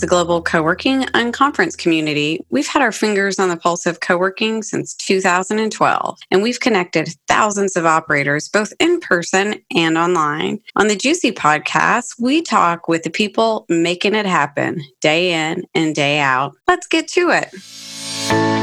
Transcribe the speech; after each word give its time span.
is 0.00 0.04
a 0.04 0.06
global 0.06 0.40
co 0.40 0.62
working 0.62 1.04
and 1.12 1.34
conference 1.34 1.76
community. 1.76 2.40
We've 2.48 2.66
had 2.66 2.80
our 2.80 2.92
fingers 2.92 3.38
on 3.38 3.50
the 3.50 3.56
pulse 3.56 3.84
of 3.84 4.00
co 4.00 4.16
working 4.16 4.62
since 4.62 4.94
2012, 4.94 6.18
and 6.30 6.42
we've 6.42 6.60
connected 6.60 7.14
thousands 7.28 7.76
of 7.76 7.84
operators 7.84 8.48
both 8.48 8.72
in 8.80 9.00
person 9.00 9.56
and 9.74 9.98
online. 9.98 10.60
On 10.76 10.88
the 10.88 10.96
GCUC 10.96 11.32
podcast, 11.34 12.14
we 12.18 12.40
talk 12.40 12.88
with 12.88 13.02
the 13.02 13.10
people 13.10 13.66
making 13.68 14.14
it 14.14 14.26
happen 14.26 14.82
day 15.00 15.32
in 15.32 15.64
and 15.74 15.94
day 15.94 16.18
out. 16.18 16.54
Let's 16.66 16.86
get 16.86 17.06
to 17.08 17.30
it. 17.30 18.59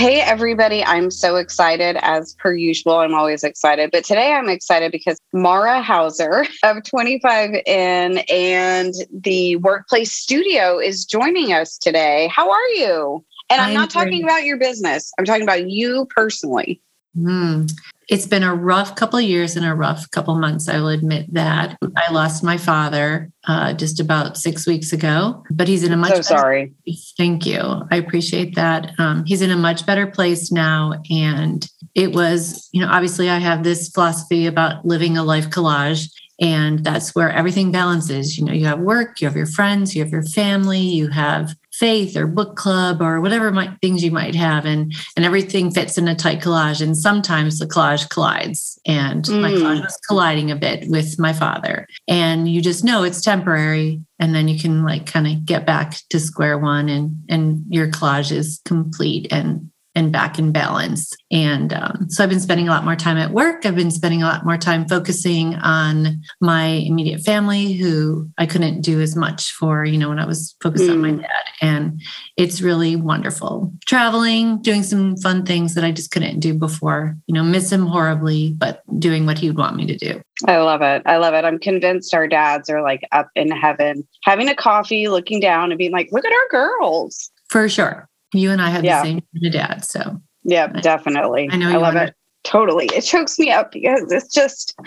Hey, 0.00 0.22
everybody. 0.22 0.82
I'm 0.82 1.10
so 1.10 1.36
excited 1.36 1.98
as 2.00 2.34
per 2.38 2.54
usual. 2.54 3.00
I'm 3.00 3.12
always 3.12 3.44
excited, 3.44 3.90
but 3.90 4.02
today 4.02 4.32
I'm 4.32 4.48
excited 4.48 4.92
because 4.92 5.18
Mara 5.34 5.82
Hauser 5.82 6.46
of 6.64 6.82
25 6.84 7.50
In 7.66 8.22
and 8.30 8.94
the 9.12 9.56
Workplace 9.56 10.10
Studio 10.10 10.78
is 10.78 11.04
joining 11.04 11.52
us 11.52 11.76
today. 11.76 12.30
How 12.34 12.50
are 12.50 12.68
you? 12.68 13.22
And 13.50 13.60
I'm, 13.60 13.68
I'm 13.68 13.74
not 13.74 13.90
talking 13.90 14.22
great. 14.22 14.24
about 14.24 14.44
your 14.44 14.56
business, 14.56 15.12
I'm 15.18 15.26
talking 15.26 15.42
about 15.42 15.68
you 15.68 16.08
personally. 16.16 16.80
Mm 17.14 17.70
it's 18.10 18.26
been 18.26 18.42
a 18.42 18.52
rough 18.52 18.96
couple 18.96 19.20
of 19.20 19.24
years 19.24 19.54
and 19.54 19.64
a 19.64 19.72
rough 19.72 20.10
couple 20.10 20.34
months. 20.34 20.68
I 20.68 20.78
will 20.78 20.88
admit 20.88 21.32
that 21.32 21.78
I 21.96 22.12
lost 22.12 22.42
my 22.42 22.56
father 22.56 23.30
uh, 23.46 23.72
just 23.72 24.00
about 24.00 24.36
six 24.36 24.66
weeks 24.66 24.92
ago, 24.92 25.44
but 25.48 25.68
he's 25.68 25.84
in 25.84 25.92
a 25.92 25.96
much. 25.96 26.16
So 26.16 26.22
sorry. 26.22 26.74
Place. 26.84 27.14
Thank 27.16 27.46
you. 27.46 27.60
I 27.60 27.96
appreciate 27.96 28.56
that. 28.56 28.90
Um, 28.98 29.24
he's 29.26 29.42
in 29.42 29.52
a 29.52 29.56
much 29.56 29.86
better 29.86 30.08
place 30.08 30.50
now, 30.50 31.00
and 31.08 31.64
it 31.94 32.12
was, 32.12 32.68
you 32.72 32.80
know, 32.84 32.90
obviously 32.90 33.30
I 33.30 33.38
have 33.38 33.62
this 33.62 33.88
philosophy 33.90 34.46
about 34.46 34.84
living 34.84 35.16
a 35.16 35.22
life 35.22 35.48
collage. 35.48 36.10
And 36.42 36.82
that's 36.82 37.14
where 37.14 37.30
everything 37.30 37.70
balances. 37.70 38.38
You 38.38 38.46
know, 38.46 38.54
you 38.54 38.64
have 38.64 38.78
work, 38.78 39.20
you 39.20 39.28
have 39.28 39.36
your 39.36 39.44
friends, 39.44 39.94
you 39.94 40.02
have 40.02 40.10
your 40.10 40.22
family, 40.22 40.80
you 40.80 41.08
have 41.08 41.54
faith 41.80 42.14
or 42.14 42.26
book 42.26 42.56
club 42.56 43.00
or 43.00 43.22
whatever 43.22 43.50
might, 43.50 43.70
things 43.80 44.04
you 44.04 44.10
might 44.10 44.34
have 44.34 44.66
and 44.66 44.94
and 45.16 45.24
everything 45.24 45.70
fits 45.70 45.96
in 45.96 46.06
a 46.06 46.14
tight 46.14 46.38
collage 46.38 46.82
and 46.82 46.94
sometimes 46.94 47.58
the 47.58 47.66
collage 47.66 48.06
collides 48.10 48.78
and 48.86 49.24
mm. 49.24 49.40
my 49.40 49.50
collage 49.50 49.82
was 49.82 49.98
colliding 50.06 50.50
a 50.50 50.56
bit 50.56 50.86
with 50.90 51.18
my 51.18 51.32
father 51.32 51.86
and 52.06 52.46
you 52.48 52.60
just 52.60 52.84
know 52.84 53.02
it's 53.02 53.22
temporary 53.22 53.98
and 54.18 54.34
then 54.34 54.46
you 54.46 54.60
can 54.60 54.84
like 54.84 55.06
kind 55.06 55.26
of 55.26 55.46
get 55.46 55.64
back 55.64 55.96
to 56.10 56.20
square 56.20 56.58
one 56.58 56.90
and 56.90 57.16
and 57.30 57.64
your 57.70 57.88
collage 57.88 58.30
is 58.30 58.60
complete 58.66 59.26
and 59.32 59.70
and 60.00 60.10
back 60.10 60.38
in 60.38 60.50
balance. 60.50 61.12
And 61.30 61.72
um, 61.72 62.06
so 62.08 62.24
I've 62.24 62.30
been 62.30 62.40
spending 62.40 62.66
a 62.66 62.70
lot 62.70 62.84
more 62.84 62.96
time 62.96 63.18
at 63.18 63.30
work. 63.30 63.64
I've 63.64 63.76
been 63.76 63.90
spending 63.90 64.22
a 64.22 64.26
lot 64.26 64.44
more 64.44 64.56
time 64.56 64.88
focusing 64.88 65.54
on 65.56 66.22
my 66.40 66.64
immediate 66.66 67.20
family, 67.20 67.74
who 67.74 68.28
I 68.38 68.46
couldn't 68.46 68.80
do 68.80 69.00
as 69.00 69.14
much 69.14 69.52
for, 69.52 69.84
you 69.84 69.98
know, 69.98 70.08
when 70.08 70.18
I 70.18 70.26
was 70.26 70.56
focused 70.62 70.84
mm. 70.84 70.92
on 70.92 71.00
my 71.00 71.10
mm. 71.10 71.20
dad. 71.20 71.44
And 71.60 72.02
it's 72.36 72.60
really 72.60 72.96
wonderful. 72.96 73.72
Traveling, 73.86 74.60
doing 74.62 74.82
some 74.82 75.16
fun 75.18 75.44
things 75.44 75.74
that 75.74 75.84
I 75.84 75.92
just 75.92 76.10
couldn't 76.10 76.40
do 76.40 76.54
before, 76.54 77.16
you 77.26 77.34
know, 77.34 77.44
miss 77.44 77.70
him 77.70 77.86
horribly, 77.86 78.54
but 78.54 78.82
doing 78.98 79.26
what 79.26 79.38
he 79.38 79.48
would 79.48 79.58
want 79.58 79.76
me 79.76 79.86
to 79.86 79.96
do. 79.96 80.20
I 80.46 80.56
love 80.56 80.80
it. 80.80 81.02
I 81.04 81.18
love 81.18 81.34
it. 81.34 81.44
I'm 81.44 81.58
convinced 81.58 82.14
our 82.14 82.26
dads 82.26 82.70
are 82.70 82.82
like 82.82 83.02
up 83.12 83.28
in 83.36 83.50
heaven, 83.50 84.08
having 84.24 84.48
a 84.48 84.54
coffee, 84.56 85.08
looking 85.08 85.40
down 85.40 85.70
and 85.70 85.78
being 85.78 85.92
like, 85.92 86.08
look 86.10 86.24
at 86.24 86.32
our 86.32 86.48
girls. 86.50 87.30
For 87.50 87.68
sure. 87.68 88.08
You 88.32 88.50
and 88.50 88.60
I 88.60 88.70
have 88.70 88.84
yeah. 88.84 89.00
the 89.00 89.04
same 89.04 89.22
kind 89.34 89.46
of 89.46 89.52
dad. 89.52 89.84
So 89.84 90.20
yeah, 90.44 90.68
definitely. 90.68 91.48
I 91.50 91.56
know 91.56 91.70
I 91.70 91.76
love 91.76 91.96
it. 91.96 92.14
Totally. 92.44 92.86
It 92.94 93.02
chokes 93.02 93.38
me 93.38 93.50
up 93.50 93.72
because 93.72 94.10
it's 94.10 94.32
just 94.32 94.78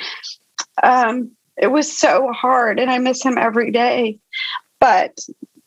um 0.81 1.31
it 1.57 1.67
was 1.67 1.95
so 1.95 2.31
hard 2.31 2.79
and 2.79 2.89
I 2.89 2.97
miss 2.97 3.23
him 3.23 3.37
every 3.37 3.71
day. 3.71 4.19
But 4.79 5.19